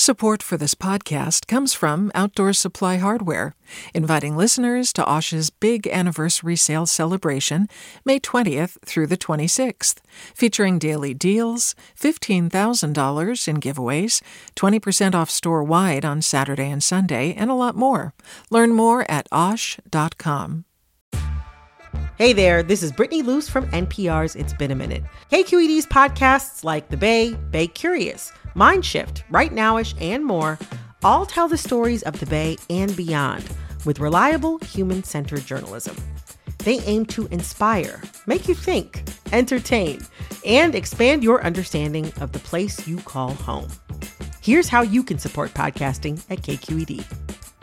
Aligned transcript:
Support 0.00 0.42
for 0.42 0.56
this 0.56 0.74
podcast 0.74 1.46
comes 1.46 1.74
from 1.74 2.10
Outdoor 2.14 2.54
Supply 2.54 2.96
Hardware, 2.96 3.54
inviting 3.92 4.34
listeners 4.34 4.94
to 4.94 5.04
Osh's 5.04 5.50
big 5.50 5.86
anniversary 5.88 6.56
sale 6.56 6.86
celebration, 6.86 7.68
May 8.02 8.18
20th 8.18 8.78
through 8.82 9.08
the 9.08 9.18
26th, 9.18 9.96
featuring 10.34 10.78
daily 10.78 11.12
deals, 11.12 11.74
$15,000 12.00 12.48
in 13.46 13.60
giveaways, 13.60 14.22
20% 14.56 15.14
off 15.14 15.28
store 15.28 15.62
wide 15.62 16.06
on 16.06 16.22
Saturday 16.22 16.70
and 16.70 16.82
Sunday, 16.82 17.34
and 17.34 17.50
a 17.50 17.54
lot 17.54 17.76
more. 17.76 18.14
Learn 18.48 18.70
more 18.70 19.04
at 19.10 19.28
osh.com. 19.30 20.64
Hey 22.20 22.34
there, 22.34 22.62
this 22.62 22.82
is 22.82 22.92
Brittany 22.92 23.22
Luse 23.22 23.48
from 23.48 23.66
NPR's 23.70 24.36
It's 24.36 24.52
Been 24.52 24.70
a 24.70 24.74
Minute. 24.74 25.02
KQED's 25.32 25.86
podcasts 25.86 26.64
like 26.64 26.90
The 26.90 26.96
Bay, 26.98 27.34
Bay 27.50 27.66
Curious, 27.66 28.30
Mindshift, 28.54 29.22
Right 29.30 29.52
Nowish, 29.52 29.94
and 30.00 30.24
more 30.24 30.58
all 31.02 31.24
tell 31.24 31.48
the 31.48 31.56
stories 31.56 32.02
of 32.02 32.18
the 32.20 32.26
Bay 32.26 32.56
and 32.68 32.94
beyond 32.96 33.44
with 33.84 34.00
reliable, 34.00 34.58
human 34.58 35.02
centered 35.02 35.46
journalism. 35.46 35.96
They 36.58 36.80
aim 36.80 37.06
to 37.06 37.26
inspire, 37.28 38.02
make 38.26 38.48
you 38.48 38.54
think, 38.54 39.02
entertain, 39.32 40.00
and 40.44 40.74
expand 40.74 41.24
your 41.24 41.42
understanding 41.42 42.12
of 42.20 42.32
the 42.32 42.38
place 42.38 42.86
you 42.86 42.98
call 42.98 43.32
home. 43.32 43.68
Here's 44.42 44.68
how 44.68 44.82
you 44.82 45.02
can 45.02 45.18
support 45.18 45.54
podcasting 45.54 46.22
at 46.28 46.42
KQED. 46.42 47.04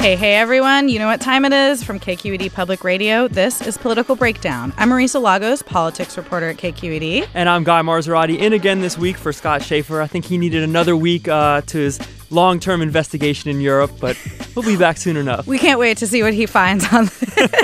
Hey, 0.00 0.16
hey, 0.16 0.36
everyone. 0.36 0.88
You 0.88 0.98
know 0.98 1.08
what 1.08 1.20
time 1.20 1.44
it 1.44 1.52
is 1.52 1.84
from 1.84 2.00
KQED 2.00 2.54
Public 2.54 2.84
Radio. 2.84 3.28
This 3.28 3.60
is 3.60 3.76
Political 3.76 4.16
Breakdown. 4.16 4.72
I'm 4.78 4.88
Marisa 4.88 5.20
Lagos, 5.20 5.60
politics 5.60 6.16
reporter 6.16 6.48
at 6.48 6.56
KQED. 6.56 7.28
And 7.34 7.50
I'm 7.50 7.64
Guy 7.64 7.82
Marzorati, 7.82 8.38
in 8.38 8.54
again 8.54 8.80
this 8.80 8.96
week 8.96 9.18
for 9.18 9.30
Scott 9.30 9.62
Shafer. 9.62 10.00
I 10.00 10.06
think 10.06 10.24
he 10.24 10.38
needed 10.38 10.62
another 10.62 10.96
week 10.96 11.28
uh, 11.28 11.60
to 11.60 11.76
his 11.76 11.98
long 12.30 12.60
term 12.60 12.82
investigation 12.82 13.50
in 13.50 13.60
Europe, 13.60 13.90
but 14.00 14.16
we'll 14.54 14.64
be 14.64 14.76
back 14.76 14.96
soon 14.96 15.16
enough. 15.16 15.46
We 15.46 15.58
can't 15.58 15.78
wait 15.78 15.98
to 15.98 16.06
see 16.06 16.22
what 16.22 16.34
he 16.34 16.46
finds 16.46 16.90
on 16.92 17.04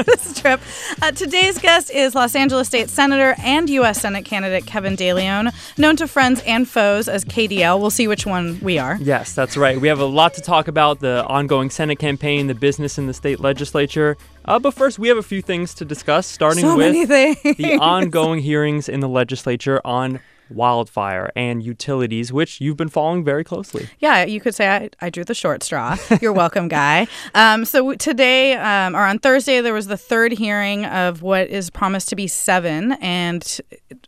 this 0.07 0.39
trip. 0.41 0.61
Uh, 1.01 1.13
today's 1.13 1.59
guest 1.59 1.91
is 1.91 2.15
Los 2.15 2.35
Angeles 2.35 2.69
State 2.69 2.91
Senator 2.91 3.35
and 3.39 3.71
U.S. 3.71 4.01
Senate 4.01 4.25
candidate 4.25 4.67
Kevin 4.67 4.97
de 4.97 5.13
Leon, 5.13 5.51
known 5.79 5.97
to 5.97 6.09
friends 6.09 6.43
and 6.47 6.69
foes 6.69 7.09
as 7.09 7.25
KDL. 7.25 7.81
We'll 7.81 7.91
see 7.91 8.09
which 8.09 8.27
one 8.27 8.61
we 8.61 8.79
are. 8.79 8.99
Yes, 9.01 9.33
that's 9.35 9.57
right. 9.57 9.81
We 9.81 9.89
have 9.89 10.01
a 10.01 10.05
lot 10.05 10.35
to 10.35 10.41
talk 10.41 10.69
about 10.69 11.01
the 11.01 11.25
ongoing 11.27 11.71
Senate 11.71 11.99
campaign, 11.99 12.47
the 12.47 12.55
business 12.55 12.99
in 12.99 13.07
the 13.07 13.15
state 13.15 13.41
legislature. 13.41 14.17
Uh, 14.45 14.59
but 14.59 14.75
first, 14.75 14.99
we 14.99 15.09
have 15.09 15.19
a 15.19 15.23
few 15.23 15.43
things 15.43 15.75
to 15.75 15.85
discuss, 15.85 16.27
starting 16.27 16.63
so 16.63 16.77
with 16.77 17.09
the 17.09 17.79
ongoing 17.81 18.41
hearings 18.41 18.89
in 18.89 19.01
the 19.01 19.09
legislature 19.09 19.81
on 19.85 20.21
wildfire 20.51 21.31
and 21.35 21.63
utilities, 21.63 22.33
which 22.33 22.61
you've 22.61 22.77
been 22.77 22.89
following 22.89 23.25
very 23.25 23.45
closely. 23.45 23.89
Yeah, 23.99 24.25
you 24.25 24.41
could 24.41 24.55
say 24.55 24.69
I, 24.69 24.91
I 25.01 25.11
drew 25.11 25.25
the 25.25 25.35
short 25.35 25.63
straw. 25.63 25.97
You're 26.21 26.33
welcome, 26.33 26.69
Guy. 26.69 27.07
Um, 27.35 27.65
so 27.65 27.95
today, 27.95 28.55
um, 28.55 28.97
or 28.97 29.05
on 29.05 29.19
Thursday, 29.19 29.61
there 29.61 29.75
was 29.75 29.89
the 29.89 29.97
third 29.97 30.33
hearing 30.33 30.87
of 30.87 31.23
what 31.23 31.49
is 31.49 31.71
promised 31.71 32.09
to 32.11 32.17
be 32.17 32.27
seven, 32.27 32.93
and 32.93 33.61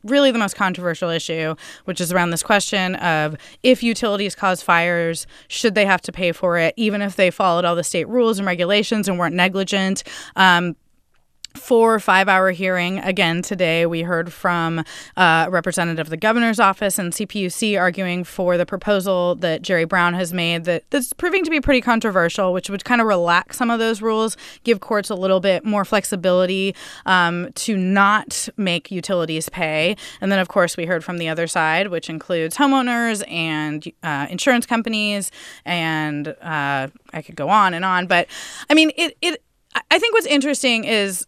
really 0.02 0.30
the 0.30 0.38
most 0.38 0.56
controversial 0.56 1.10
issue, 1.10 1.54
which 1.84 2.00
is 2.00 2.12
around 2.12 2.30
this 2.30 2.42
question 2.42 2.94
of 2.96 3.36
if 3.62 3.82
utilities 3.82 4.34
cause 4.34 4.62
fires, 4.62 5.26
should 5.48 5.74
they 5.74 5.84
have 5.84 6.00
to 6.02 6.12
pay 6.12 6.32
for 6.32 6.56
it, 6.58 6.74
even 6.76 7.02
if 7.02 7.16
they 7.16 7.30
followed 7.30 7.64
all 7.64 7.74
the 7.74 7.84
state 7.84 8.08
rules 8.08 8.38
and 8.38 8.46
regulations 8.46 9.08
and 9.08 9.18
weren't 9.18 9.34
negligent? 9.34 10.04
Um, 10.36 10.76
four 11.58 11.94
or 11.94 12.00
five 12.00 12.28
hour 12.28 12.50
hearing 12.50 12.98
again 13.00 13.42
today. 13.42 13.86
We 13.86 14.02
heard 14.02 14.32
from 14.32 14.84
uh, 15.16 15.48
representative 15.50 16.08
of 16.08 16.10
the 16.10 16.16
governor's 16.16 16.58
office 16.58 16.98
and 16.98 17.12
cpuc 17.12 17.78
arguing 17.78 18.24
for 18.24 18.56
the 18.56 18.64
proposal 18.66 19.34
that 19.36 19.62
jerry 19.62 19.84
brown 19.84 20.14
has 20.14 20.32
made 20.32 20.64
that 20.64 20.84
that's 20.90 21.12
proving 21.12 21.44
to 21.44 21.50
be 21.50 21.60
pretty 21.60 21.80
controversial 21.80 22.52
which 22.52 22.70
would 22.70 22.84
kind 22.84 23.00
of 23.00 23.06
relax 23.06 23.58
some 23.58 23.70
of 23.70 23.78
those 23.78 24.00
rules 24.00 24.36
give 24.64 24.80
courts 24.80 25.10
a 25.10 25.14
little 25.14 25.40
bit 25.40 25.64
more 25.64 25.84
flexibility 25.84 26.74
um, 27.06 27.50
to 27.54 27.76
not 27.76 28.48
make 28.56 28.90
utilities 28.90 29.48
pay. 29.48 29.96
And 30.20 30.32
then 30.32 30.38
of 30.38 30.48
course 30.48 30.76
we 30.76 30.86
heard 30.86 31.04
from 31.04 31.18
the 31.18 31.28
other 31.28 31.46
side 31.46 31.88
which 31.88 32.08
includes 32.08 32.56
homeowners 32.56 33.28
and 33.30 33.90
uh, 34.02 34.26
insurance 34.30 34.66
companies 34.66 35.30
and 35.64 36.28
uh, 36.28 36.88
i 37.12 37.22
could 37.22 37.36
go 37.36 37.48
on 37.48 37.74
and 37.74 37.84
on 37.84 38.06
but 38.06 38.26
i 38.70 38.74
mean 38.74 38.90
it, 38.96 39.16
it 39.20 39.42
I 39.90 39.98
think 39.98 40.14
what's 40.14 40.26
interesting 40.26 40.84
is 40.84 41.26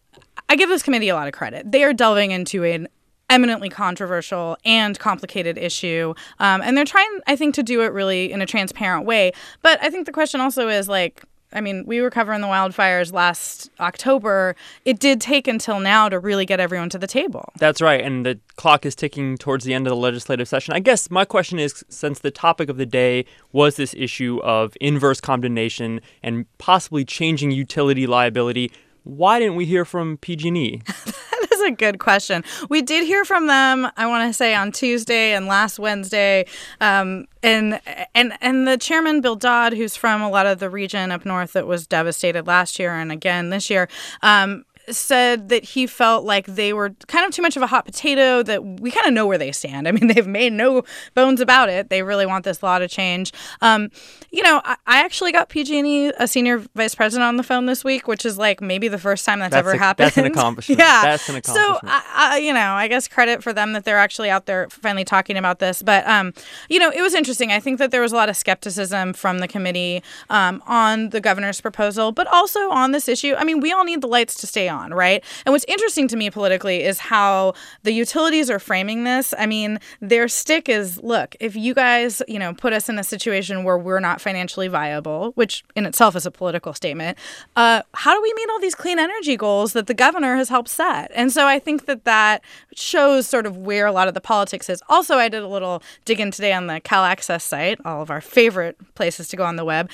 I 0.48 0.56
give 0.56 0.68
this 0.68 0.82
committee 0.82 1.08
a 1.08 1.14
lot 1.14 1.28
of 1.28 1.32
credit. 1.32 1.70
They 1.70 1.84
are 1.84 1.92
delving 1.92 2.30
into 2.32 2.64
an 2.64 2.88
eminently 3.30 3.68
controversial 3.68 4.56
and 4.64 4.98
complicated 4.98 5.56
issue. 5.56 6.12
Um, 6.41 6.60
and 6.62 6.76
they're 6.76 6.84
trying, 6.84 7.20
I 7.26 7.36
think, 7.36 7.54
to 7.54 7.62
do 7.62 7.82
it 7.82 7.92
really 7.92 8.32
in 8.32 8.42
a 8.42 8.46
transparent 8.46 9.06
way. 9.06 9.32
But 9.62 9.78
I 9.82 9.88
think 9.88 10.06
the 10.06 10.12
question 10.12 10.41
also 10.41 10.68
is 10.68 10.88
like, 10.88 11.22
I 11.52 11.60
mean, 11.60 11.84
we 11.84 12.00
were 12.00 12.10
covering 12.10 12.42
the 12.42 12.46
wildfires 12.46 13.12
last 13.12 13.70
October. 13.80 14.54
It 14.84 15.00
did 15.00 15.20
take 15.20 15.48
until 15.48 15.80
now 15.80 16.08
to 16.08 16.18
really 16.18 16.47
get 16.47 16.60
everyone 16.60 16.91
to 16.91 16.98
the 16.98 17.08
table. 17.08 17.52
That's 17.58 17.80
right. 17.80 18.00
And 18.00 18.24
the 18.24 18.38
clock 18.56 18.86
is 18.86 18.94
ticking 18.94 19.36
towards 19.36 19.64
the 19.64 19.74
end 19.74 19.86
of 19.86 19.91
the 19.91 19.97
legislative 19.97 20.47
session. 20.47 20.74
I 20.74 20.80
guess 20.80 21.10
my 21.10 21.24
question 21.24 21.58
is 21.58 21.84
since 21.88 22.20
the 22.20 22.30
topic 22.30 22.68
of 22.68 22.76
the 22.76 22.86
day 22.86 23.24
was 23.52 23.76
this 23.76 23.94
issue 23.94 24.41
of 24.44 24.76
inverse 24.80 25.20
condemnation 25.20 26.00
and 26.22 26.47
possibly 26.58 27.04
changing 27.04 27.50
utility 27.50 28.06
liability, 28.06 28.70
why 29.04 29.38
didn't 29.38 29.56
we 29.56 29.66
hear 29.66 29.84
from 29.84 30.16
PG&E? 30.18 30.82
that 30.86 31.48
is 31.52 31.60
a 31.62 31.70
good 31.70 31.98
question. 31.98 32.44
We 32.68 32.82
did 32.82 33.04
hear 33.04 33.24
from 33.24 33.46
them. 33.46 33.88
I 33.96 34.06
want 34.06 34.28
to 34.28 34.32
say 34.32 34.54
on 34.54 34.72
Tuesday 34.72 35.34
and 35.34 35.46
last 35.46 35.78
Wednesday, 35.78 36.46
um, 36.80 37.26
and 37.42 37.80
and 38.14 38.34
and 38.40 38.68
the 38.68 38.76
chairman 38.76 39.20
Bill 39.20 39.36
Dodd, 39.36 39.72
who's 39.72 39.96
from 39.96 40.20
a 40.20 40.28
lot 40.28 40.46
of 40.46 40.58
the 40.58 40.68
region 40.68 41.10
up 41.10 41.24
north 41.24 41.52
that 41.54 41.66
was 41.66 41.86
devastated 41.86 42.46
last 42.46 42.78
year 42.78 42.94
and 42.94 43.10
again 43.10 43.50
this 43.50 43.70
year. 43.70 43.88
Um, 44.22 44.64
said 44.94 45.48
that 45.48 45.64
he 45.64 45.86
felt 45.86 46.24
like 46.24 46.46
they 46.46 46.72
were 46.72 46.90
kind 47.08 47.26
of 47.26 47.32
too 47.32 47.42
much 47.42 47.56
of 47.56 47.62
a 47.62 47.66
hot 47.66 47.84
potato, 47.84 48.42
that 48.42 48.64
we 48.64 48.90
kind 48.90 49.06
of 49.06 49.12
know 49.12 49.26
where 49.26 49.38
they 49.38 49.52
stand. 49.52 49.88
I 49.88 49.92
mean, 49.92 50.06
they've 50.06 50.26
made 50.26 50.52
no 50.52 50.82
bones 51.14 51.40
about 51.40 51.68
it. 51.68 51.90
They 51.90 52.02
really 52.02 52.26
want 52.26 52.44
this 52.44 52.62
law 52.62 52.78
to 52.78 52.88
change. 52.88 53.32
Um, 53.60 53.90
you 54.30 54.42
know, 54.42 54.60
I, 54.64 54.76
I, 54.86 55.00
actually 55.00 55.32
got 55.32 55.48
PG&E, 55.48 56.12
a 56.18 56.28
senior 56.28 56.58
vice 56.76 56.94
president, 56.94 57.26
on 57.26 57.36
the 57.36 57.42
phone 57.42 57.66
this 57.66 57.82
week, 57.82 58.06
which 58.06 58.24
is 58.24 58.38
like 58.38 58.60
maybe 58.60 58.88
the 58.88 58.98
first 58.98 59.24
time 59.24 59.40
that's, 59.40 59.52
that's 59.52 59.66
ever 59.66 59.72
a, 59.72 59.78
happened. 59.78 60.06
That's 60.06 60.18
an 60.18 60.26
accomplishment. 60.32 60.78
yeah. 60.78 61.02
That's 61.02 61.28
an 61.28 61.36
accomplishment. 61.36 61.80
So, 61.82 61.88
I, 61.88 62.34
I, 62.34 62.38
you 62.38 62.52
know, 62.52 62.72
I 62.72 62.86
guess 62.88 63.08
credit 63.08 63.42
for 63.42 63.52
them 63.52 63.72
that 63.72 63.84
they're 63.84 63.98
actually 63.98 64.30
out 64.30 64.46
there 64.46 64.68
finally 64.70 65.04
talking 65.04 65.36
about 65.36 65.58
this. 65.58 65.82
But, 65.82 66.06
um, 66.06 66.32
you 66.68 66.78
know, 66.78 66.90
it 66.90 67.02
was 67.02 67.14
interesting. 67.14 67.52
I 67.52 67.60
think 67.60 67.78
that 67.78 67.90
there 67.90 68.00
was 68.00 68.12
a 68.12 68.16
lot 68.16 68.28
of 68.28 68.36
skepticism 68.36 69.12
from 69.14 69.38
the 69.38 69.48
committee 69.48 70.02
um, 70.28 70.62
on 70.66 71.10
the 71.10 71.20
governor's 71.20 71.60
proposal, 71.60 72.12
but 72.12 72.26
also 72.28 72.70
on 72.70 72.92
this 72.92 73.08
issue. 73.08 73.34
I 73.36 73.44
mean, 73.44 73.60
we 73.60 73.72
all 73.72 73.84
need 73.84 74.00
the 74.00 74.08
lights 74.08 74.34
to 74.36 74.46
stay 74.46 74.68
on, 74.68 74.79
right? 74.88 75.22
And 75.44 75.52
what's 75.52 75.66
interesting 75.68 76.08
to 76.08 76.16
me 76.16 76.30
politically 76.30 76.82
is 76.82 76.98
how 76.98 77.52
the 77.82 77.92
utilities 77.92 78.48
are 78.48 78.58
framing 78.58 79.04
this. 79.04 79.34
I 79.38 79.44
mean, 79.44 79.78
their 80.00 80.28
stick 80.28 80.68
is 80.68 81.02
look, 81.02 81.36
if 81.41 81.54
you 81.54 81.74
guys, 81.74 82.22
you 82.26 82.38
know, 82.38 82.54
put 82.54 82.72
us 82.72 82.88
in 82.88 82.98
a 82.98 83.04
situation 83.04 83.64
where 83.64 83.76
we're 83.76 84.00
not 84.00 84.20
financially 84.20 84.68
viable, 84.68 85.32
which 85.32 85.62
in 85.76 85.84
itself 85.84 86.16
is 86.16 86.24
a 86.24 86.30
political 86.30 86.72
statement, 86.72 87.18
uh, 87.56 87.82
how 87.92 88.14
do 88.14 88.22
we 88.22 88.32
meet 88.34 88.48
all 88.50 88.60
these 88.60 88.74
clean 88.74 88.98
energy 88.98 89.36
goals 89.36 89.74
that 89.74 89.86
the 89.86 89.94
governor 89.94 90.36
has 90.36 90.48
helped 90.48 90.68
set? 90.68 91.10
And 91.14 91.32
so 91.32 91.47
I 91.47 91.58
think 91.58 91.86
that 91.86 92.04
that 92.04 92.42
shows 92.74 93.27
sort 93.27 93.47
of 93.47 93.59
where 93.59 93.86
a 93.86 93.92
lot 93.92 94.09
of 94.09 94.15
the 94.15 94.21
politics 94.21 94.71
is. 94.71 94.82
Also, 94.88 95.16
I 95.16 95.28
did 95.28 95.42
a 95.42 95.48
little 95.48 95.82
digging 96.04 96.30
today 96.30 96.53
on 96.53 96.66
the 96.66 96.80
Cal 96.80 97.04
Access 97.04 97.44
site, 97.44 97.78
all 97.84 98.03
of 98.03 98.10
our 98.10 98.21
favorite 98.21 98.77
places 98.94 99.28
to 99.28 99.36
go 99.36 99.44
on 99.44 99.56
the 99.56 99.65
web. 99.65 99.91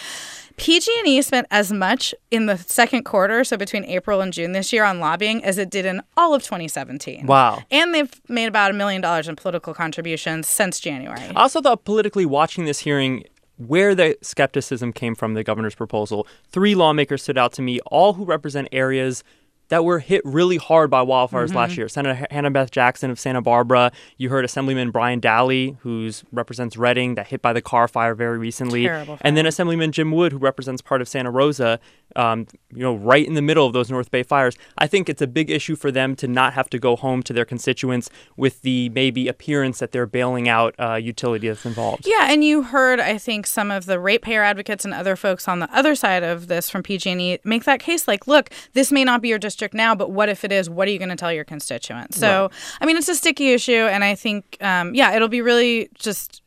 PG&E 0.56 1.22
spent 1.22 1.46
as 1.50 1.72
much 1.72 2.14
in 2.30 2.46
the 2.46 2.56
second 2.56 3.04
quarter, 3.04 3.44
so 3.44 3.56
between 3.56 3.84
April 3.84 4.20
and 4.20 4.32
June 4.32 4.52
this 4.52 4.72
year, 4.72 4.84
on 4.84 5.00
lobbying 5.00 5.44
as 5.44 5.58
it 5.58 5.70
did 5.70 5.84
in 5.86 6.02
all 6.16 6.34
of 6.34 6.42
2017. 6.42 7.26
Wow! 7.26 7.62
And 7.70 7.94
they've 7.94 8.20
made 8.28 8.46
about 8.46 8.70
a 8.70 8.74
million 8.74 9.02
dollars 9.02 9.28
in 9.28 9.36
political 9.36 9.74
contributions 9.74 10.48
since 10.48 10.80
January. 10.80 11.20
I 11.20 11.42
also 11.42 11.60
thought 11.60 11.84
politically 11.84 12.26
watching 12.26 12.64
this 12.64 12.80
hearing. 12.80 13.24
Where 13.58 13.94
the 13.94 14.18
skepticism 14.20 14.92
came 14.92 15.14
from 15.14 15.32
the 15.32 15.42
governor's 15.42 15.74
proposal. 15.74 16.26
Three 16.50 16.74
lawmakers 16.74 17.22
stood 17.22 17.38
out 17.38 17.54
to 17.54 17.62
me, 17.62 17.80
all 17.86 18.12
who 18.12 18.26
represent 18.26 18.68
areas 18.70 19.24
that 19.68 19.84
were 19.84 19.98
hit 19.98 20.22
really 20.24 20.56
hard 20.56 20.90
by 20.90 21.04
wildfires 21.04 21.46
Mm-hmm. 21.46 21.56
last 21.56 21.76
year. 21.76 21.88
Senator 21.88 22.26
Hannah 22.30 22.50
Beth 22.50 22.70
Jackson 22.70 23.10
of 23.10 23.18
Santa 23.18 23.42
Barbara. 23.42 23.90
You 24.16 24.28
heard 24.28 24.44
Assemblyman 24.44 24.90
Brian 24.90 25.20
Dahle, 25.20 25.76
who 25.80 26.10
represents 26.32 26.76
Redding, 26.76 27.14
that 27.16 27.26
hit 27.28 27.42
by 27.42 27.52
the 27.52 27.60
car 27.62 27.88
fire 27.88 28.14
very 28.14 28.38
recently. 28.38 28.84
Terrible 28.84 29.18
And 29.22 29.36
then 29.36 29.44
Assemblyman 29.46 29.90
Jim 29.92 30.12
Wood, 30.12 30.32
who 30.32 30.38
represents 30.38 30.82
part 30.82 31.00
of 31.00 31.08
Santa 31.08 31.30
Rosa, 31.30 31.80
um, 32.14 32.46
you 32.72 32.82
know, 32.82 32.94
right 32.94 33.26
in 33.26 33.34
the 33.34 33.42
middle 33.42 33.66
of 33.66 33.72
those 33.72 33.90
North 33.90 34.10
Bay 34.10 34.22
fires. 34.22 34.56
I 34.78 34.86
think 34.86 35.08
it's 35.08 35.20
a 35.20 35.26
big 35.26 35.50
issue 35.50 35.74
for 35.74 35.90
them 35.90 36.14
to 36.16 36.28
not 36.28 36.52
have 36.54 36.70
to 36.70 36.78
go 36.78 36.94
home 36.94 37.22
to 37.24 37.32
their 37.32 37.44
constituents 37.44 38.08
with 38.36 38.62
the 38.62 38.88
maybe 38.90 39.26
appearance 39.26 39.80
that 39.80 39.90
they're 39.90 40.06
bailing 40.06 40.48
out 40.48 40.74
uh, 40.78 40.94
utility 40.94 41.48
that's 41.48 41.66
involved. 41.66 42.06
Yeah, 42.06 42.30
and 42.30 42.44
you 42.44 42.62
heard, 42.62 43.00
I 43.00 43.18
think, 43.18 43.46
some 43.48 43.70
of 43.72 43.86
the 43.86 43.98
ratepayer 43.98 44.42
advocates 44.42 44.84
and 44.84 44.94
other 44.94 45.16
folks 45.16 45.48
on 45.48 45.58
the 45.58 45.68
other 45.76 45.94
side 45.96 46.22
of 46.22 46.46
this 46.46 46.70
from 46.70 46.82
PG&E 46.84 47.38
make 47.44 47.64
that 47.64 47.80
case. 47.80 48.06
Like, 48.06 48.26
look, 48.28 48.50
this 48.74 48.92
may 48.92 49.02
not 49.02 49.20
be 49.22 49.28
your 49.28 49.38
district 49.38 49.55
now, 49.74 49.94
but 49.94 50.10
what 50.10 50.28
if 50.28 50.44
it 50.44 50.52
is? 50.52 50.68
What 50.68 50.88
are 50.88 50.90
you 50.90 50.98
going 50.98 51.08
to 51.10 51.16
tell 51.16 51.32
your 51.32 51.44
constituents? 51.44 52.18
So, 52.18 52.50
I 52.80 52.86
mean, 52.86 52.96
it's 52.96 53.08
a 53.08 53.14
sticky 53.14 53.52
issue, 53.52 53.72
and 53.72 54.04
I 54.04 54.14
think, 54.14 54.56
um, 54.60 54.94
yeah, 54.94 55.14
it'll 55.14 55.28
be 55.28 55.42
really 55.42 55.88
just. 55.94 56.42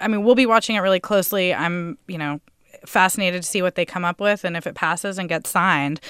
I 0.00 0.08
mean, 0.08 0.24
we'll 0.24 0.34
be 0.34 0.46
watching 0.46 0.76
it 0.76 0.80
really 0.80 1.00
closely. 1.00 1.54
I'm, 1.54 1.96
you 2.06 2.18
know, 2.18 2.40
fascinated 2.86 3.42
to 3.42 3.48
see 3.48 3.62
what 3.62 3.74
they 3.74 3.84
come 3.84 4.04
up 4.04 4.20
with 4.20 4.44
and 4.44 4.56
if 4.56 4.66
it 4.66 4.74
passes 4.74 5.18
and 5.18 5.28
gets 5.28 5.50
signed. 5.50 6.00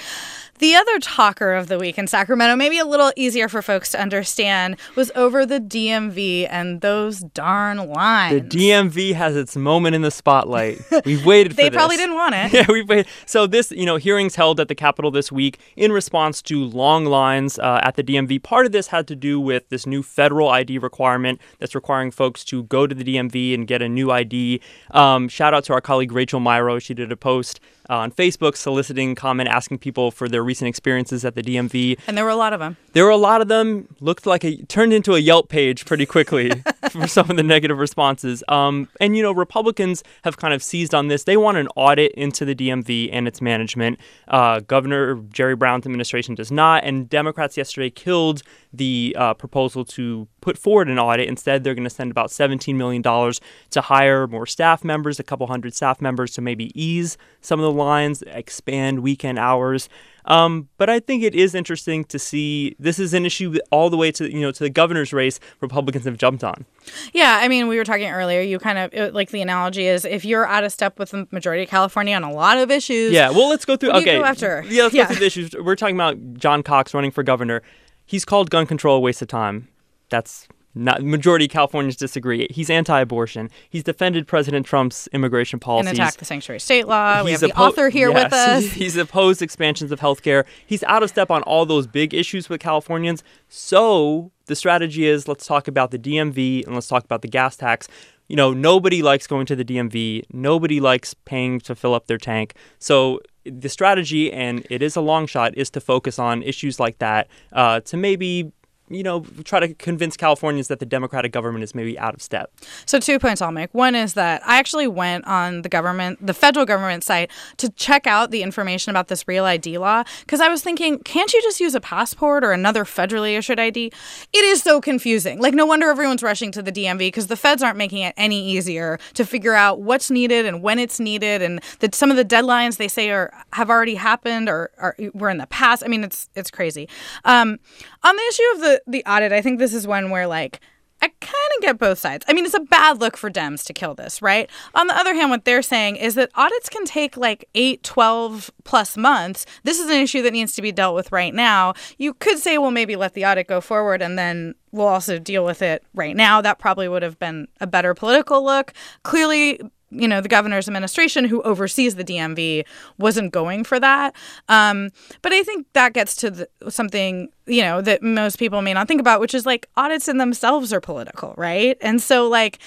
The 0.59 0.75
other 0.75 0.99
talker 0.99 1.53
of 1.53 1.67
the 1.67 1.79
week 1.79 1.97
in 1.97 2.07
Sacramento, 2.07 2.57
maybe 2.57 2.79
a 2.79 2.85
little 2.85 3.13
easier 3.15 3.47
for 3.47 3.61
folks 3.61 3.91
to 3.91 4.01
understand, 4.01 4.75
was 4.93 5.09
over 5.15 5.45
the 5.45 5.61
DMV 5.61 6.47
and 6.49 6.81
those 6.81 7.21
darn 7.21 7.77
lines. 7.77 8.51
The. 8.51 8.59
DMV 8.59 9.13
has 9.13 9.37
its 9.37 9.55
moment 9.55 9.95
in 9.95 10.01
the 10.01 10.11
spotlight. 10.11 10.81
We've 11.05 11.25
waited 11.25 11.51
for 11.55 11.61
They 11.61 11.69
probably 11.69 11.95
didn't 11.95 12.15
want 12.15 12.35
it. 12.35 12.53
Yeah, 12.59 12.65
we've 12.67 12.89
waited. 12.89 13.07
So 13.25 13.47
this, 13.47 13.71
you 13.71 13.85
know, 13.85 13.95
hearings 13.95 14.35
held 14.35 14.59
at 14.59 14.67
the 14.67 14.75
Capitol 14.75 15.11
this 15.11 15.31
week 15.31 15.59
in 15.77 15.93
response 15.93 16.41
to 16.41 16.65
long 16.65 17.05
lines 17.05 17.57
uh, 17.57 17.79
at 17.83 17.95
the 17.95 18.03
DMV. 18.03 18.43
Part 18.43 18.65
of 18.65 18.73
this 18.73 18.87
had 18.87 19.07
to 19.07 19.15
do 19.15 19.39
with 19.39 19.69
this 19.69 19.85
new 19.85 20.03
federal 20.03 20.49
ID 20.49 20.77
requirement 20.79 21.39
that's 21.59 21.73
requiring 21.73 22.11
folks 22.11 22.43
to 22.45 22.63
go 22.63 22.85
to 22.85 22.93
the 22.93 23.03
DMV 23.05 23.53
and 23.53 23.65
get 23.65 23.81
a 23.81 23.87
new 23.87 24.11
ID. 24.11 24.59
Um, 24.91 25.29
shout 25.29 25.53
out 25.53 25.63
to 25.65 25.73
our 25.73 25.79
colleague 25.79 26.11
Rachel 26.11 26.41
Myrow. 26.59 26.81
She 26.81 26.93
did 26.93 27.11
a 27.11 27.17
post 27.17 27.59
uh, 27.89 27.97
on 27.97 28.11
Facebook 28.11 28.55
soliciting 28.55 29.15
comment, 29.15 29.49
asking 29.49 29.79
people 29.79 30.11
for 30.11 30.27
their 30.27 30.43
recent 30.43 30.67
experiences 30.67 31.25
at 31.25 31.35
the 31.35 31.41
DMV. 31.41 31.99
And 32.07 32.17
there 32.17 32.23
were 32.23 32.29
a 32.29 32.35
lot 32.35 32.53
of 32.53 32.59
them. 32.59 32.77
There 32.93 33.03
were 33.05 33.11
a 33.11 33.17
lot 33.17 33.41
of 33.41 33.47
them. 33.47 33.87
Looked 33.99 34.25
like 34.25 34.43
a 34.43 34.57
turned 34.65 34.93
into 34.93 35.15
a 35.15 35.19
Yelp 35.19 35.49
page 35.49 35.85
pretty 35.85 36.05
quickly 36.05 36.51
for 36.91 37.07
some 37.07 37.29
of 37.29 37.37
the 37.37 37.43
negative 37.43 37.77
responses. 37.77 38.43
Um, 38.47 38.87
and 38.99 39.15
you 39.15 39.23
know, 39.23 39.31
Republicans 39.31 40.03
have 40.23 40.37
kind 40.37 40.53
of 40.53 40.63
seized 40.63 40.93
on 40.93 41.07
this. 41.07 41.23
They 41.23 41.37
want 41.37 41.57
an 41.57 41.67
audit 41.75 42.11
into 42.13 42.45
the 42.45 42.55
DMV 42.55 43.09
and 43.11 43.27
its 43.27 43.41
management. 43.41 43.99
Uh, 44.27 44.59
Governor 44.61 45.15
Jerry 45.29 45.55
Brown's 45.55 45.85
administration 45.85 46.35
does 46.35 46.51
not, 46.51 46.83
and 46.83 47.09
Democrats 47.09 47.57
yesterday 47.57 47.89
killed 47.89 48.43
the 48.71 49.15
uh, 49.17 49.33
proposal 49.33 49.83
to 49.83 50.27
put 50.41 50.57
forward 50.57 50.89
an 50.89 50.99
audit. 50.99 51.27
Instead, 51.27 51.63
they're 51.63 51.75
going 51.75 51.83
to 51.83 51.89
spend 51.89 52.11
about 52.11 52.29
$17 52.29 52.75
million 52.75 53.01
to 53.03 53.81
hire 53.81 54.27
more 54.27 54.45
staff 54.45 54.83
members, 54.83 55.19
a 55.19 55.23
couple 55.23 55.47
hundred 55.47 55.73
staff 55.73 56.01
members, 56.01 56.31
to 56.33 56.41
maybe 56.41 56.71
ease 56.79 57.17
some 57.41 57.59
of 57.59 57.63
the 57.63 57.71
lines, 57.79 58.21
expand 58.27 58.99
weekend 58.99 59.39
hours. 59.39 59.89
Um, 60.25 60.69
but 60.77 60.89
I 60.91 60.99
think 60.99 61.23
it 61.23 61.33
is 61.33 61.55
interesting 61.55 62.03
to 62.05 62.19
see 62.19 62.75
this 62.77 62.99
is 62.99 63.15
an 63.15 63.25
issue 63.25 63.57
all 63.71 63.89
the 63.89 63.97
way 63.97 64.11
to 64.11 64.31
you 64.31 64.41
know 64.41 64.51
to 64.51 64.63
the 64.63 64.69
governor's 64.69 65.11
race. 65.11 65.39
Republicans 65.61 66.05
have 66.05 66.17
jumped 66.17 66.43
on. 66.43 66.65
Yeah, 67.13 67.39
I 67.41 67.47
mean, 67.47 67.67
we 67.67 67.77
were 67.77 67.83
talking 67.83 68.09
earlier. 68.09 68.41
You 68.41 68.59
kind 68.59 68.77
of 68.77 68.93
it, 68.93 69.15
like 69.15 69.31
the 69.31 69.41
analogy 69.41 69.87
is 69.87 70.05
if 70.05 70.23
you're 70.25 70.45
out 70.45 70.63
of 70.63 70.71
step 70.71 70.99
with 70.99 71.09
the 71.11 71.27
majority 71.31 71.63
of 71.63 71.69
California 71.69 72.15
on 72.15 72.23
a 72.23 72.31
lot 72.31 72.57
of 72.59 72.69
issues. 72.69 73.11
Yeah, 73.11 73.31
well, 73.31 73.49
let's 73.49 73.65
go 73.65 73.75
through. 73.75 73.91
Okay, 73.93 74.19
go 74.19 74.25
after? 74.25 74.63
yeah, 74.67 74.83
let's 74.83 74.93
Yeah. 74.93 75.03
go 75.05 75.07
through 75.13 75.19
the 75.21 75.25
issues. 75.25 75.51
We're 75.59 75.75
talking 75.75 75.95
about 75.95 76.35
John 76.35 76.61
Cox 76.61 76.93
running 76.93 77.11
for 77.11 77.23
governor. 77.23 77.63
He's 78.05 78.23
called 78.25 78.51
gun 78.51 78.67
control 78.67 78.97
a 78.97 78.99
waste 78.99 79.21
of 79.23 79.29
time. 79.29 79.67
That's 80.09 80.47
not 80.75 81.03
majority 81.03 81.45
of 81.45 81.51
Californians 81.51 81.95
disagree. 81.95 82.47
He's 82.49 82.69
anti-abortion. 82.69 83.49
He's 83.69 83.83
defended 83.83 84.27
President 84.27 84.65
Trump's 84.65 85.07
immigration 85.13 85.59
policy. 85.59 85.89
And 85.89 85.97
policies. 85.97 86.13
attack 86.13 86.19
the 86.19 86.25
sanctuary 86.25 86.59
state 86.59 86.87
law. 86.87 87.23
we 87.23 87.31
have 87.31 87.41
the 87.41 87.47
oppo- 87.47 87.69
author 87.69 87.89
here 87.89 88.11
with 88.11 88.31
us. 88.31 88.63
He's 88.73 88.95
opposed 88.95 89.41
expansions 89.41 89.91
of 89.91 89.99
healthcare. 89.99 90.45
He's 90.65 90.83
out 90.83 91.03
of 91.03 91.09
step 91.09 91.31
on 91.31 91.41
all 91.43 91.65
those 91.65 91.87
big 91.87 92.13
issues 92.13 92.49
with 92.49 92.61
Californians. 92.61 93.23
So 93.47 94.31
the 94.45 94.55
strategy 94.55 95.05
is 95.07 95.27
let's 95.27 95.45
talk 95.45 95.67
about 95.67 95.91
the 95.91 95.99
DMV 95.99 96.65
and 96.65 96.75
let's 96.75 96.87
talk 96.87 97.03
about 97.03 97.21
the 97.21 97.27
gas 97.27 97.55
tax. 97.55 97.87
You 98.27 98.35
know, 98.35 98.53
nobody 98.53 99.01
likes 99.01 99.25
going 99.25 99.47
to 99.47 99.55
the 99.55 99.65
DMV. 99.65 100.23
Nobody 100.31 100.79
likes 100.79 101.15
paying 101.15 101.59
to 101.61 101.73
fill 101.73 101.95
up 101.95 102.05
their 102.05 102.19
tank. 102.19 102.53
So 102.77 103.21
the 103.43 103.69
strategy, 103.69 104.31
and 104.31 104.65
it 104.69 104.83
is 104.83 104.95
a 104.95 105.01
long 105.01 105.25
shot, 105.25 105.57
is 105.57 105.71
to 105.71 105.81
focus 105.81 106.19
on 106.19 106.43
issues 106.43 106.79
like 106.79 106.99
that 106.99 107.27
uh, 107.53 107.79
to 107.81 107.97
maybe. 107.97 108.51
You 108.89 109.03
know, 109.03 109.25
try 109.43 109.59
to 109.59 109.73
convince 109.75 110.17
Californians 110.17 110.67
that 110.67 110.79
the 110.79 110.85
Democratic 110.85 111.31
government 111.31 111.63
is 111.63 111.75
maybe 111.75 111.97
out 111.97 112.13
of 112.13 112.21
step. 112.21 112.51
So 112.85 112.99
two 112.99 113.19
points 113.19 113.41
I'll 113.41 113.51
make. 113.51 113.73
One 113.73 113.95
is 113.95 114.15
that 114.15 114.41
I 114.45 114.57
actually 114.57 114.87
went 114.87 115.25
on 115.25 115.61
the 115.61 115.69
government, 115.69 116.25
the 116.25 116.33
federal 116.33 116.65
government 116.65 117.03
site 117.03 117.31
to 117.57 117.69
check 117.69 118.07
out 118.07 118.31
the 118.31 118.43
information 118.43 118.89
about 118.89 119.07
this 119.07 119.27
real 119.27 119.45
ID 119.45 119.77
law 119.77 120.03
because 120.21 120.41
I 120.41 120.49
was 120.49 120.61
thinking, 120.61 120.99
can't 120.99 121.31
you 121.33 121.41
just 121.41 121.59
use 121.59 121.75
a 121.75 121.81
passport 121.81 122.43
or 122.43 122.51
another 122.51 122.83
federally 122.83 123.37
issued 123.37 123.59
ID? 123.59 123.91
It 124.33 124.43
is 124.43 124.61
so 124.61 124.81
confusing. 124.81 125.39
Like 125.39 125.53
no 125.53 125.65
wonder 125.65 125.89
everyone's 125.89 126.23
rushing 126.23 126.51
to 126.53 126.61
the 126.61 126.71
DMV 126.71 126.99
because 126.99 127.27
the 127.27 127.35
feds 127.35 127.61
aren't 127.61 127.77
making 127.77 127.99
it 127.99 128.13
any 128.17 128.49
easier 128.49 128.99
to 129.13 129.25
figure 129.25 129.53
out 129.53 129.81
what's 129.81 130.09
needed 130.09 130.45
and 130.45 130.61
when 130.61 130.79
it's 130.79 130.99
needed 130.99 131.41
and 131.41 131.61
that 131.79 131.95
some 131.95 132.11
of 132.11 132.17
the 132.17 132.25
deadlines 132.25 132.77
they 132.77 132.87
say 132.87 133.09
are 133.09 133.31
have 133.53 133.69
already 133.69 133.95
happened 133.95 134.49
or 134.49 134.71
are 134.77 134.95
were 135.13 135.29
in 135.29 135.37
the 135.37 135.47
past. 135.47 135.83
I 135.83 135.87
mean, 135.87 136.03
it's 136.03 136.29
it's 136.35 136.51
crazy. 136.51 136.87
Um, 137.25 137.59
on 138.03 138.15
the 138.15 138.23
issue 138.29 138.43
of 138.55 138.61
the 138.61 138.78
the 138.87 139.03
audit, 139.05 139.31
I 139.31 139.41
think 139.41 139.59
this 139.59 139.73
is 139.73 139.87
one 139.87 140.09
where 140.09 140.27
like 140.27 140.59
I 141.01 141.07
kind 141.21 141.51
of 141.55 141.61
get 141.61 141.77
both 141.77 141.97
sides. 141.97 142.25
I 142.27 142.33
mean, 142.33 142.45
it's 142.45 142.53
a 142.53 142.59
bad 142.59 142.99
look 142.99 143.15
for 143.15 143.29
Dems 143.29 143.63
to 143.65 143.73
kill 143.73 143.93
this, 143.93 144.21
right? 144.21 144.49
On 144.75 144.87
the 144.87 144.97
other 144.97 145.13
hand, 145.13 145.29
what 145.29 145.45
they're 145.45 145.61
saying 145.61 145.95
is 145.95 146.15
that 146.15 146.29
audits 146.35 146.67
can 146.67 146.83
take 146.83 147.15
like 147.15 147.47
8, 147.55 147.83
12 147.83 148.51
plus 148.65 148.97
months. 148.97 149.45
This 149.63 149.79
is 149.79 149.89
an 149.89 149.95
issue 149.95 150.21
that 150.23 150.33
needs 150.33 150.53
to 150.55 150.61
be 150.61 150.73
dealt 150.73 150.95
with 150.95 151.11
right 151.11 151.33
now. 151.33 151.73
You 151.97 152.13
could 152.13 152.39
say, 152.39 152.57
well, 152.57 152.71
maybe 152.71 152.97
let 152.97 153.13
the 153.13 153.25
audit 153.25 153.47
go 153.47 153.61
forward 153.61 154.01
and 154.01 154.19
then 154.19 154.55
we'll 154.71 154.87
also 154.87 155.19
deal 155.19 155.45
with 155.45 155.61
it 155.61 155.83
right 155.93 156.15
now. 156.15 156.41
That 156.41 156.59
probably 156.59 156.89
would 156.89 157.03
have 157.03 157.17
been 157.17 157.47
a 157.61 157.67
better 157.67 157.93
political 157.93 158.43
look. 158.43 158.73
Clearly, 159.03 159.61
you 159.91 160.07
know, 160.07 160.21
the 160.21 160.29
governor's 160.29 160.67
administration 160.67 161.25
who 161.25 161.41
oversees 161.43 161.95
the 161.95 162.03
DMV 162.03 162.65
wasn't 162.97 163.31
going 163.31 163.63
for 163.63 163.79
that. 163.79 164.15
Um, 164.47 164.89
but 165.21 165.31
I 165.31 165.43
think 165.43 165.67
that 165.73 165.93
gets 165.93 166.15
to 166.17 166.31
the, 166.31 166.49
something, 166.69 167.29
you 167.47 167.61
know, 167.61 167.81
that 167.81 168.03
most 168.03 168.37
people 168.37 168.61
may 168.61 168.73
not 168.73 168.87
think 168.87 169.01
about, 169.01 169.19
which 169.19 169.33
is 169.33 169.45
like 169.45 169.67
audits 169.77 170.07
in 170.07 170.17
themselves 170.17 170.71
are 170.71 170.81
political, 170.81 171.33
right? 171.37 171.77
And 171.81 172.01
so, 172.01 172.27
like, 172.27 172.59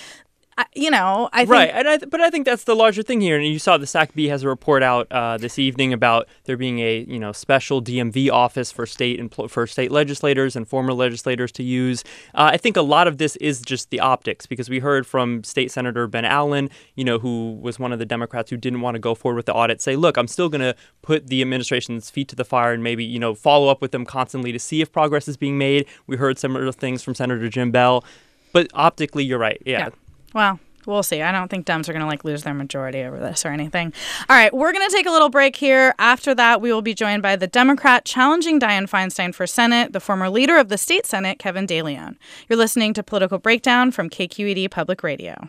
I, 0.58 0.66
you 0.74 0.90
know, 0.90 1.30
I 1.32 1.40
think. 1.40 1.50
Right, 1.50 1.70
and 1.72 1.88
I, 1.88 1.98
but 1.98 2.20
I 2.20 2.28
think 2.28 2.44
that's 2.44 2.64
the 2.64 2.76
larger 2.76 3.02
thing 3.02 3.20
here. 3.22 3.38
And 3.38 3.46
you 3.46 3.58
saw 3.58 3.78
the 3.78 3.86
Sac 3.86 4.14
Bee 4.14 4.28
has 4.28 4.42
a 4.42 4.48
report 4.48 4.82
out 4.82 5.06
uh, 5.10 5.38
this 5.38 5.58
evening 5.58 5.92
about 5.94 6.28
there 6.44 6.58
being 6.58 6.78
a 6.80 7.00
you 7.08 7.18
know 7.18 7.32
special 7.32 7.80
DMV 7.82 8.30
office 8.30 8.70
for 8.70 8.84
state 8.84 9.18
empl- 9.18 9.48
for 9.48 9.66
state 9.66 9.90
legislators 9.90 10.54
and 10.54 10.68
former 10.68 10.92
legislators 10.92 11.52
to 11.52 11.62
use. 11.62 12.04
Uh, 12.34 12.50
I 12.52 12.58
think 12.58 12.76
a 12.76 12.82
lot 12.82 13.08
of 13.08 13.16
this 13.16 13.36
is 13.36 13.62
just 13.62 13.88
the 13.90 14.00
optics 14.00 14.46
because 14.46 14.68
we 14.68 14.80
heard 14.80 15.06
from 15.06 15.42
State 15.42 15.70
Senator 15.70 16.06
Ben 16.06 16.26
Allen, 16.26 16.68
you 16.96 17.04
know, 17.04 17.18
who 17.18 17.58
was 17.62 17.78
one 17.78 17.92
of 17.92 17.98
the 17.98 18.06
Democrats 18.06 18.50
who 18.50 18.58
didn't 18.58 18.82
want 18.82 18.94
to 18.94 18.98
go 18.98 19.14
forward 19.14 19.36
with 19.36 19.46
the 19.46 19.54
audit, 19.54 19.80
say, 19.80 19.96
look, 19.96 20.18
I'm 20.18 20.28
still 20.28 20.50
going 20.50 20.60
to 20.60 20.74
put 21.00 21.28
the 21.28 21.40
administration's 21.40 22.10
feet 22.10 22.28
to 22.28 22.36
the 22.36 22.44
fire 22.44 22.72
and 22.72 22.82
maybe 22.82 23.04
you 23.04 23.18
know 23.18 23.34
follow 23.34 23.68
up 23.68 23.80
with 23.80 23.92
them 23.92 24.04
constantly 24.04 24.52
to 24.52 24.58
see 24.58 24.82
if 24.82 24.92
progress 24.92 25.28
is 25.28 25.38
being 25.38 25.56
made. 25.56 25.86
We 26.06 26.16
heard 26.18 26.38
similar 26.38 26.70
things 26.72 27.02
from 27.02 27.14
Senator 27.14 27.48
Jim 27.48 27.70
Beall. 27.70 28.04
But 28.52 28.68
optically, 28.74 29.24
you're 29.24 29.38
right. 29.38 29.60
yeah. 29.64 29.78
Yeah. 29.78 29.88
Well, 30.34 30.60
we'll 30.86 31.02
see. 31.02 31.22
I 31.22 31.32
don't 31.32 31.48
think 31.48 31.66
Dems 31.66 31.88
are 31.88 31.92
going 31.92 32.02
to 32.02 32.08
like 32.08 32.24
lose 32.24 32.42
their 32.42 32.54
majority 32.54 33.02
over 33.02 33.18
this 33.18 33.44
or 33.44 33.48
anything. 33.48 33.92
All 34.28 34.36
right, 34.36 34.52
we're 34.52 34.72
going 34.72 34.88
to 34.88 34.94
take 34.94 35.06
a 35.06 35.10
little 35.10 35.28
break 35.28 35.56
here. 35.56 35.94
After 35.98 36.34
that, 36.34 36.60
we 36.60 36.72
will 36.72 36.82
be 36.82 36.94
joined 36.94 37.22
by 37.22 37.36
the 37.36 37.46
Democrat 37.46 38.04
challenging 38.04 38.58
Dianne 38.58 38.88
Feinstein 38.88 39.34
for 39.34 39.46
Senate, 39.46 39.92
the 39.92 40.00
former 40.00 40.28
leader 40.28 40.56
of 40.56 40.68
the 40.68 40.78
state 40.78 41.06
Senate, 41.06 41.38
Kevin 41.38 41.66
de 41.66 41.82
Leon. 41.82 42.18
You're 42.48 42.58
listening 42.58 42.94
to 42.94 43.02
Political 43.02 43.38
Breakdown 43.38 43.90
from 43.90 44.10
KQED 44.10 44.70
Public 44.70 45.02
Radio. 45.02 45.48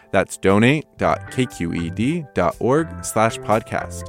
That's 0.11 0.37
donate.kqed.org 0.37 3.05
slash 3.05 3.37
podcast. 3.39 4.03